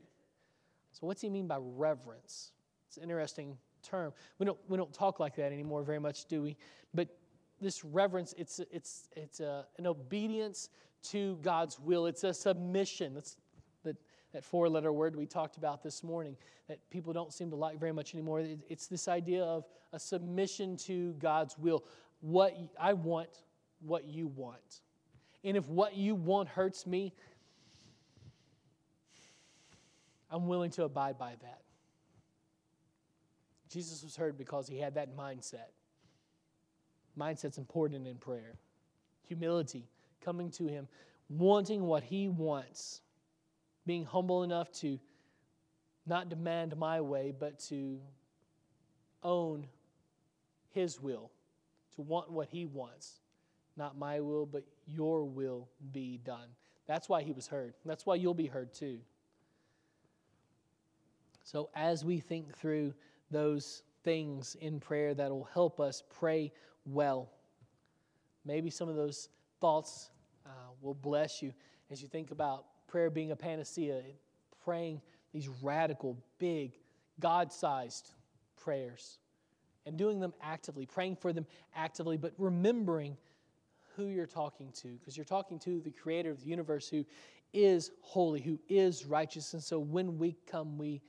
So, 0.92 1.08
what's 1.08 1.22
he 1.22 1.30
mean 1.30 1.48
by 1.48 1.58
reverence? 1.60 2.52
It's 2.88 2.98
an 2.98 3.04
interesting 3.04 3.58
term. 3.82 4.14
We 4.38 4.46
don't, 4.46 4.60
we 4.68 4.78
don't 4.78 4.94
talk 4.94 5.20
like 5.20 5.36
that 5.38 5.52
anymore 5.52 5.82
very 5.82 6.00
much, 6.00 6.26
do 6.26 6.44
we? 6.44 6.58
But 6.94 7.08
this 7.60 7.84
reverence, 7.84 8.36
it's, 8.38 8.60
it's, 8.70 9.10
it's 9.16 9.40
a, 9.40 9.66
an 9.80 9.88
obedience 9.88 10.70
to 11.04 11.40
God's 11.42 11.80
will, 11.80 12.06
it's 12.06 12.24
a 12.24 12.34
submission. 12.36 13.16
That's 13.16 13.38
that, 14.34 14.44
four 14.44 14.70
letter 14.70 14.92
word 14.94 15.16
we 15.16 15.26
talked 15.26 15.58
about 15.58 15.84
this 15.84 16.04
morning 16.04 16.36
that 16.68 16.80
people 16.90 17.14
don't 17.14 17.34
seem 17.34 17.50
to 17.50 17.56
like 17.56 17.80
very 17.80 17.92
much 17.92 18.14
anymore. 18.14 18.44
It's 18.70 18.88
this 18.88 19.08
idea 19.08 19.44
of 19.44 19.66
a 19.94 20.00
submission 20.00 20.78
to 20.78 21.14
God's 21.14 21.58
will. 21.58 21.84
What 22.22 22.56
I 22.80 22.94
want, 22.94 23.30
what 23.82 24.06
you 24.06 24.28
want. 24.28 24.82
And 25.44 25.58
if 25.58 25.68
what 25.68 25.96
you 25.96 26.16
want 26.16 26.48
hurts 26.48 26.86
me, 26.86 27.14
I'm 30.30 30.48
willing 30.48 30.72
to 30.72 30.84
abide 30.84 31.18
by 31.18 31.34
that. 31.42 31.62
Jesus 33.70 34.04
was 34.04 34.16
heard 34.16 34.38
because 34.38 34.68
he 34.68 34.78
had 34.78 34.96
that 34.96 35.16
mindset. 35.16 35.72
Mindset's 37.18 37.58
important 37.58 38.08
in 38.08 38.16
prayer. 38.18 38.56
Humility, 39.28 39.88
coming 40.22 40.52
to 40.52 40.68
him, 40.68 40.88
wanting 41.30 41.84
what 41.84 42.04
he 42.04 42.28
wants, 42.28 43.02
being 43.86 44.06
humble 44.06 44.44
enough 44.44 44.72
to 44.72 45.00
not 46.06 46.30
demand 46.30 46.76
my 46.78 47.02
way, 47.02 47.34
but 47.38 47.60
to 47.60 48.00
own 49.24 49.68
his 50.70 51.00
will, 51.00 51.32
to 51.96 52.02
want 52.02 52.32
what 52.32 52.48
he 52.50 52.66
wants. 52.66 53.20
Not 53.78 53.98
my 53.98 54.20
will, 54.20 54.46
but 54.46 54.64
your 54.86 55.24
will 55.26 55.70
be 55.92 56.20
done. 56.24 56.50
That's 56.88 57.08
why 57.08 57.22
he 57.22 57.32
was 57.32 57.48
heard. 57.48 57.74
That's 57.86 58.06
why 58.06 58.16
you'll 58.16 58.34
be 58.34 58.48
heard 58.48 58.74
too. 58.74 59.00
So, 61.44 61.70
as 61.76 62.04
we 62.06 62.20
think 62.20 62.56
through 62.56 62.94
those 63.30 63.84
things 64.04 64.56
in 64.62 64.80
prayer 64.80 65.14
that 65.14 65.30
will 65.30 65.48
help 65.54 65.80
us 65.80 66.04
pray 66.10 66.52
well, 66.86 67.30
maybe 68.46 68.70
some 68.70 68.90
of 68.90 68.96
those 68.96 69.30
thoughts 69.60 70.10
uh, 70.46 70.50
will 70.82 70.94
bless 70.94 71.42
you 71.42 71.54
as 71.90 72.02
you 72.02 72.08
think 72.08 72.32
about 72.32 72.66
prayer 72.92 73.10
being 73.10 73.32
a 73.32 73.36
panacea, 73.36 74.02
praying 74.66 75.02
these 75.32 75.48
radical, 75.62 76.18
big, 76.40 76.74
God 77.22 77.54
sized 77.54 78.12
prayers 78.62 79.20
and 79.86 79.98
doing 79.98 80.20
them 80.20 80.34
actively, 80.42 80.86
praying 80.86 81.16
for 81.16 81.32
them 81.32 81.46
actively, 81.74 82.18
but 82.18 82.34
remembering 82.38 83.16
who 83.96 84.08
you're 84.08 84.26
talking 84.26 84.72
to 84.74 84.90
because 85.00 85.16
you're 85.16 85.24
talking 85.24 85.58
to 85.60 85.80
the 85.80 85.92
creator 85.92 86.32
of 86.32 86.42
the 86.42 86.48
universe 86.48 86.90
who 86.90 87.06
is 87.54 87.92
holy, 88.02 88.42
who 88.42 88.60
is 88.68 89.06
righteous. 89.06 89.54
And 89.54 89.64
so 89.64 89.80
when 89.80 90.18
we 90.18 90.36
come, 90.46 90.78
we 90.78 91.02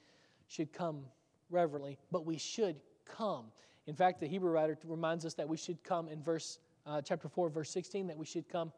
should 0.47 0.73
come 0.73 1.05
reverently, 1.51 1.99
but 2.13 2.25
we 2.25 2.39
should 2.39 2.77
come. 3.05 3.47
In 3.89 3.97
fact, 3.97 4.21
the 4.21 4.29
Hebrew 4.29 4.51
writer 4.51 4.79
reminds 4.85 5.25
us 5.25 5.35
that 5.35 5.49
we 5.49 5.57
should 5.57 5.83
come 5.83 6.09
in 6.09 6.23
verse 6.23 6.59
uh, 6.87 7.01
chapter 7.01 7.29
4, 7.29 7.51
verse 7.51 7.71
16, 7.71 8.07
that 8.07 8.17
we 8.17 8.27
should 8.27 8.49
come 8.49 8.73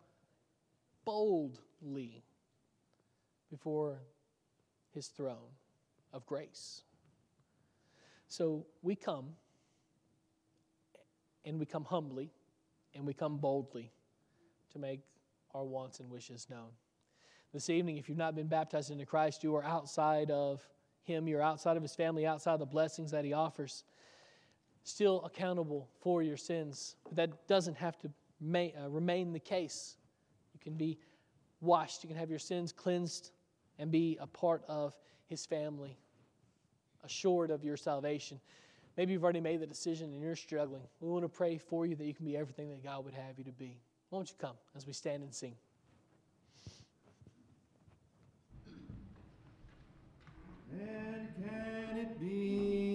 boldly 1.05 2.23
before 3.55 4.01
his 4.91 5.07
throne 5.07 5.55
of 6.13 6.27
grace. 6.27 6.83
So 8.27 8.67
we 8.83 8.97
come 8.97 9.27
and 11.45 11.61
we 11.61 11.65
come 11.65 11.85
humbly 11.85 12.33
and 12.97 13.07
we 13.07 13.15
come 13.15 13.37
boldly 13.37 13.93
to 14.73 14.81
make 14.81 15.03
our 15.55 15.65
wants 15.65 16.01
and 16.01 16.11
wishes 16.11 16.49
known. 16.51 16.71
This 17.53 17.71
evening, 17.71 17.97
if 17.97 18.09
you've 18.09 18.19
not 18.19 18.35
been 18.35 18.49
baptized 18.49 18.91
into 18.91 19.07
Christ, 19.07 19.45
you 19.45 19.55
are 19.55 19.63
outside 19.63 20.33
of 20.33 20.67
Him, 21.05 21.29
you're 21.29 21.41
outside 21.41 21.77
of 21.77 21.83
His 21.85 21.95
family, 21.95 22.27
outside 22.27 22.55
of 22.55 22.61
the 22.61 22.67
blessings 22.67 23.13
that 23.13 23.25
He 23.25 23.35
offers, 23.35 23.85
still 24.83 25.23
accountable 25.25 25.89
for 26.01 26.25
your 26.25 26.37
sins. 26.37 26.97
But 27.05 27.15
that 27.15 27.47
doesn't 27.47 27.77
have 27.77 27.97
to 28.01 28.09
uh, 28.09 28.89
remain 28.89 29.33
the 29.33 29.39
case. 29.39 29.95
You 30.55 30.59
can 30.59 30.75
be 30.75 30.99
washed, 31.61 32.03
you 32.03 32.09
can 32.09 32.19
have 32.19 32.31
your 32.31 32.41
sins 32.41 32.73
cleansed, 32.73 33.31
and 33.79 33.91
be 33.91 34.19
a 34.21 34.27
part 34.27 34.63
of 34.69 34.95
His 35.27 35.47
family, 35.47 35.97
assured 37.05 37.51
of 37.51 37.65
your 37.65 37.77
salvation. 37.77 38.41
Maybe 38.97 39.13
you've 39.13 39.25
already 39.25 39.41
made 39.41 39.61
the 39.61 39.67
decision 39.67 40.13
and 40.13 40.23
you're 40.23 40.37
struggling. 40.37 40.83
We 41.01 41.09
want 41.09 41.25
to 41.25 41.29
pray 41.29 41.59
for 41.59 41.85
you 41.85 41.97
that 41.97 42.05
you 42.05 42.15
can 42.15 42.25
be 42.25 42.37
everything 42.37 42.71
that 42.71 42.83
God 42.85 43.05
would 43.05 43.15
have 43.15 43.39
you 43.39 43.45
to 43.45 43.53
be. 43.53 43.77
Won't 44.11 44.31
you 44.31 44.37
come 44.39 44.57
as 44.77 44.87
we 44.87 44.93
stand 44.93 45.23
and 45.23 45.35
sing? 45.35 45.55
And 50.71 51.29
can 51.37 51.99
it 51.99 52.21
be 52.21 52.94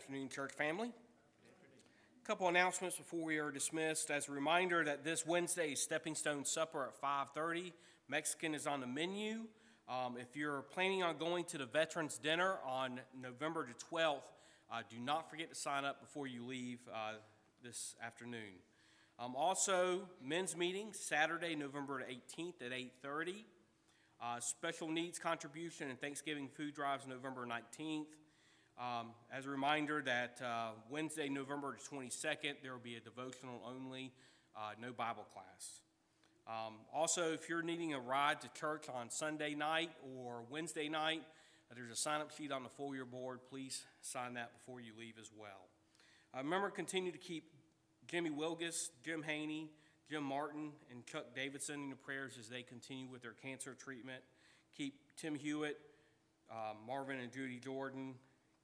afternoon, 0.00 0.30
church 0.30 0.52
family. 0.52 0.88
A 0.88 2.26
couple 2.26 2.48
announcements 2.48 2.96
before 2.96 3.22
we 3.22 3.36
are 3.36 3.50
dismissed. 3.50 4.10
As 4.10 4.30
a 4.30 4.32
reminder 4.32 4.82
that 4.82 5.04
this 5.04 5.26
Wednesday 5.26 5.72
is 5.72 5.82
Stepping 5.82 6.14
Stone 6.14 6.46
Supper 6.46 6.86
at 6.86 6.98
5:30. 6.98 7.74
Mexican 8.08 8.54
is 8.54 8.66
on 8.66 8.80
the 8.80 8.86
menu. 8.86 9.46
Um, 9.86 10.16
if 10.16 10.34
you're 10.34 10.62
planning 10.62 11.02
on 11.02 11.18
going 11.18 11.44
to 11.46 11.58
the 11.58 11.66
Veterans 11.66 12.16
Dinner 12.16 12.60
on 12.64 13.02
November 13.14 13.66
the 13.66 13.74
12th, 13.74 14.32
uh, 14.72 14.80
do 14.88 14.98
not 14.98 15.28
forget 15.28 15.50
to 15.50 15.54
sign 15.54 15.84
up 15.84 16.00
before 16.00 16.26
you 16.26 16.46
leave 16.46 16.78
uh, 16.90 17.16
this 17.62 17.94
afternoon. 18.02 18.54
Um, 19.18 19.36
also, 19.36 20.08
men's 20.24 20.56
meeting 20.56 20.94
Saturday, 20.94 21.54
November 21.54 22.02
the 22.02 22.10
18th 22.10 22.62
at 22.62 22.72
8:30. 22.72 23.44
Uh, 24.18 24.40
special 24.40 24.88
needs 24.88 25.18
contribution 25.18 25.90
and 25.90 26.00
Thanksgiving 26.00 26.48
food 26.48 26.74
drives 26.74 27.06
November 27.06 27.46
19th. 27.46 28.06
Um, 28.80 29.08
as 29.30 29.44
a 29.44 29.50
reminder 29.50 30.00
that 30.06 30.40
uh, 30.42 30.70
Wednesday, 30.88 31.28
November 31.28 31.76
22nd, 31.92 32.54
there 32.62 32.72
will 32.72 32.78
be 32.78 32.96
a 32.96 33.00
devotional 33.00 33.60
only, 33.68 34.10
uh, 34.56 34.70
no 34.80 34.90
Bible 34.90 35.26
class. 35.34 35.80
Um, 36.48 36.76
also, 36.90 37.34
if 37.34 37.46
you're 37.46 37.62
needing 37.62 37.92
a 37.92 38.00
ride 38.00 38.40
to 38.40 38.48
church 38.58 38.86
on 38.88 39.10
Sunday 39.10 39.54
night 39.54 39.90
or 40.16 40.44
Wednesday 40.48 40.88
night, 40.88 41.20
uh, 41.70 41.74
there's 41.76 41.90
a 41.90 41.96
sign 41.96 42.22
up 42.22 42.34
sheet 42.34 42.52
on 42.52 42.62
the 42.62 42.70
foyer 42.70 43.04
board. 43.04 43.40
Please 43.50 43.84
sign 44.00 44.32
that 44.34 44.50
before 44.54 44.80
you 44.80 44.92
leave 44.98 45.16
as 45.20 45.30
well. 45.36 45.68
Uh, 46.34 46.38
remember, 46.38 46.70
continue 46.70 47.12
to 47.12 47.18
keep 47.18 47.52
Jimmy 48.08 48.30
Wilgus, 48.30 48.88
Jim 49.04 49.22
Haney, 49.22 49.68
Jim 50.08 50.24
Martin, 50.24 50.72
and 50.90 51.04
Chuck 51.04 51.34
Davidson 51.36 51.80
in 51.80 51.88
your 51.88 51.98
prayers 51.98 52.38
as 52.40 52.48
they 52.48 52.62
continue 52.62 53.08
with 53.08 53.20
their 53.20 53.34
cancer 53.42 53.74
treatment. 53.74 54.22
Keep 54.74 54.94
Tim 55.18 55.34
Hewitt, 55.34 55.76
uh, 56.50 56.72
Marvin 56.86 57.20
and 57.20 57.30
Judy 57.30 57.58
Jordan, 57.58 58.14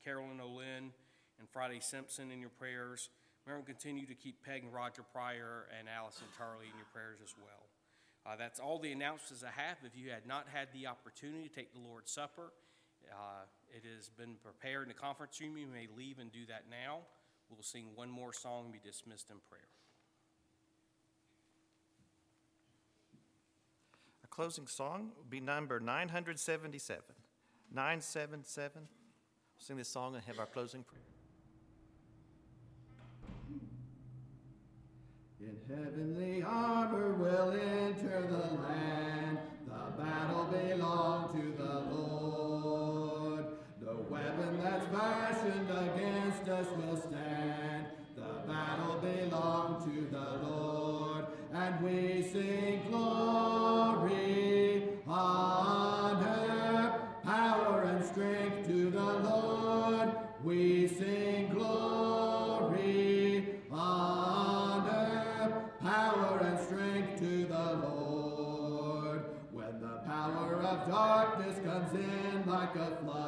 Carolyn 0.07 0.41
Olin, 0.41 0.95
and 1.41 1.49
Friday 1.51 1.81
Simpson 1.81 2.31
in 2.31 2.41
your 2.41 2.55
prayers. 2.63 3.11
Remember, 3.45 3.67
continue 3.67 4.07
to 4.07 4.15
keep 4.15 4.41
Peg 4.45 4.63
and 4.63 4.73
Roger 4.73 5.03
Pryor 5.03 5.67
and 5.77 5.89
Allison 5.89 6.27
Charlie 6.39 6.71
in 6.71 6.77
your 6.79 6.87
prayers 6.95 7.19
as 7.21 7.35
well. 7.43 7.67
Uh, 8.25 8.37
that's 8.37 8.61
all 8.61 8.79
the 8.79 8.93
announcements 8.93 9.43
I 9.43 9.51
have. 9.61 9.79
If 9.83 9.99
you 9.99 10.11
had 10.11 10.25
not 10.25 10.47
had 10.53 10.69
the 10.73 10.87
opportunity 10.87 11.49
to 11.49 11.55
take 11.55 11.73
the 11.73 11.81
Lord's 11.81 12.13
Supper, 12.13 12.53
uh, 13.11 13.51
it 13.75 13.83
has 13.97 14.09
been 14.09 14.37
prepared 14.45 14.83
in 14.83 14.89
the 14.89 14.95
conference 14.95 15.41
room. 15.41 15.59
You 15.59 15.67
may 15.67 15.89
leave 15.97 16.21
and 16.21 16.31
do 16.31 16.47
that 16.47 16.65
now. 16.71 16.99
We'll 17.51 17.63
sing 17.63 17.87
one 17.97 18.11
more 18.11 18.33
song 18.33 18.67
and 18.67 18.73
be 18.73 18.81
dismissed 18.85 19.31
in 19.31 19.37
prayer. 19.51 19.67
Our 24.23 24.29
closing 24.31 24.69
song 24.69 25.11
will 25.17 25.27
be 25.29 25.41
number 25.41 25.81
977. 25.81 27.03
977. 27.73 28.83
We'll 29.59 29.65
sing 29.65 29.77
this 29.79 29.89
song 29.89 30.15
and 30.15 30.23
have 30.25 30.39
our 30.39 30.47
closing 30.47 30.85
prayer. 30.85 31.03
In 35.41 35.57
heavenly 35.69 36.43
armor 36.43 37.15
will 37.15 37.53
enter 37.53 38.23
the 38.29 38.55
land. 38.63 39.39
The 39.67 40.03
battle 40.03 40.45
belong 40.45 41.33
to 41.33 41.63
the 41.63 41.81
Lord. 41.95 43.47
The 43.81 43.95
weapon 44.11 44.61
that's 44.63 44.87
fashioned 44.87 45.71
against 45.71 46.49
us 46.49 46.67
will 46.77 46.97
stand. 46.97 47.87
The 48.15 48.47
battle 48.47 48.99
belong 49.01 49.85
to 49.85 50.07
the 50.11 50.49
Lord. 50.49 51.27
And 51.53 51.81
we 51.83 52.23
sing 52.23 52.83
glory, 52.89 53.56
in 72.77 73.07
like 73.07 73.23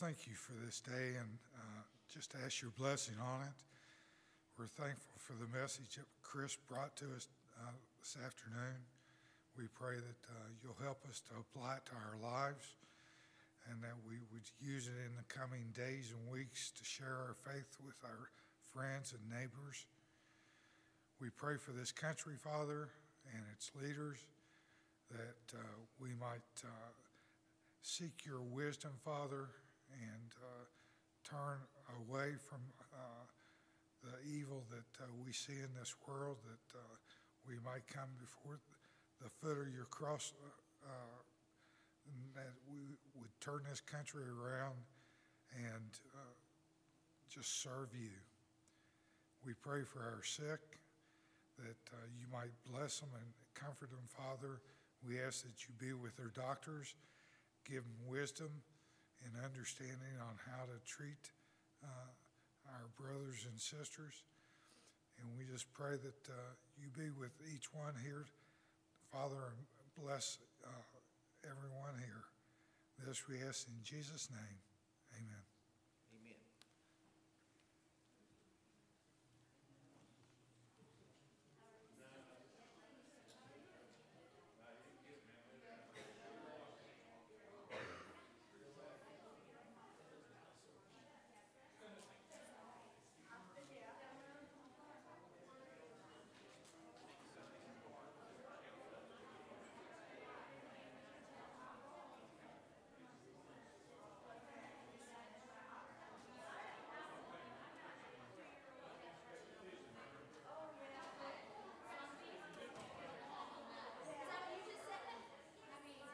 thank 0.00 0.24
you 0.24 0.32
for 0.32 0.56
this 0.64 0.80
day 0.80 1.12
and 1.20 1.28
uh, 1.60 1.84
just 2.08 2.32
ask 2.40 2.64
your 2.64 2.72
blessing 2.80 3.20
on 3.20 3.44
it. 3.44 3.58
We're 4.56 4.64
thankful 4.64 5.20
for 5.20 5.36
the 5.36 5.44
message 5.52 6.00
that 6.00 6.08
Chris 6.24 6.56
brought 6.56 6.96
to 7.04 7.12
us 7.12 7.28
uh, 7.60 7.76
this 8.00 8.16
afternoon. 8.24 8.80
We 9.60 9.68
pray 9.76 10.00
that 10.00 10.22
uh, 10.24 10.56
you'll 10.64 10.80
help 10.80 11.04
us 11.04 11.20
to 11.28 11.36
apply 11.36 11.76
it 11.76 11.86
to 11.92 12.00
our 12.00 12.16
lives 12.16 12.64
and 13.68 13.76
that 13.84 13.92
we 14.08 14.24
would 14.32 14.48
use 14.56 14.88
it 14.88 14.96
in 15.04 15.12
the 15.20 15.28
coming 15.28 15.68
days 15.76 16.16
and 16.16 16.32
weeks 16.32 16.72
to 16.80 16.82
share 16.82 17.20
our 17.28 17.36
faith 17.36 17.76
with 17.84 18.00
our 18.00 18.32
friends 18.72 19.12
and 19.12 19.20
neighbors. 19.28 19.84
We 21.20 21.28
pray 21.28 21.60
for 21.60 21.72
this 21.76 21.92
country, 21.92 22.40
Father, 22.40 22.88
and 23.36 23.44
its 23.52 23.70
leaders, 23.76 24.16
that 25.12 25.60
uh, 25.60 25.76
we 26.00 26.16
might 26.16 26.56
uh, 26.64 26.88
seek 27.82 28.24
your 28.24 28.40
wisdom, 28.40 28.92
Father, 29.04 29.52
and 29.92 30.30
uh, 30.38 30.64
turn 31.24 31.58
away 32.02 32.34
from 32.48 32.60
uh, 32.94 33.26
the 34.02 34.16
evil 34.28 34.64
that 34.70 35.02
uh, 35.02 35.06
we 35.24 35.32
see 35.32 35.58
in 35.58 35.70
this 35.78 35.94
world, 36.06 36.38
that 36.44 36.78
we 37.46 37.54
might 37.64 37.86
come 37.86 38.08
before 38.20 38.60
the 39.22 39.28
foot 39.28 39.58
of 39.58 39.72
your 39.72 39.86
cross, 39.90 40.32
that 42.34 42.54
we 42.70 42.96
would 43.14 43.30
turn 43.40 43.60
this 43.68 43.80
country 43.80 44.24
around 44.24 44.76
and 45.54 46.00
just 47.28 47.62
serve 47.62 47.88
you. 47.94 48.10
We 49.44 49.52
pray 49.54 49.82
for 49.82 50.00
our 50.00 50.22
sick, 50.24 50.80
that 51.58 51.80
uh, 51.92 51.96
you 52.18 52.26
might 52.32 52.52
bless 52.70 53.00
them 53.00 53.10
and 53.14 53.28
comfort 53.54 53.90
them, 53.90 54.06
Father. 54.06 54.60
We 55.06 55.20
ask 55.20 55.42
that 55.42 55.64
you 55.64 55.74
be 55.78 55.92
with 55.92 56.16
their 56.16 56.32
doctors, 56.34 56.94
give 57.64 57.82
them 57.84 58.08
wisdom 58.08 58.50
and 59.24 59.32
understanding 59.44 60.16
on 60.20 60.34
how 60.48 60.64
to 60.64 60.76
treat 60.86 61.30
uh, 61.84 62.10
our 62.68 62.88
brothers 62.96 63.46
and 63.48 63.58
sisters. 63.60 64.24
And 65.20 65.28
we 65.36 65.44
just 65.44 65.70
pray 65.72 66.00
that 66.00 66.22
uh, 66.28 66.52
you 66.80 66.88
be 66.96 67.10
with 67.12 67.32
each 67.54 67.68
one 67.74 67.92
here, 68.02 68.24
Father, 69.12 69.52
bless 70.00 70.38
uh, 70.64 70.70
everyone 71.44 71.98
here. 71.98 72.24
This 73.06 73.28
we 73.28 73.36
ask 73.46 73.66
in 73.68 73.80
Jesus' 73.82 74.28
name. 74.30 74.58
Amen. 75.16 75.49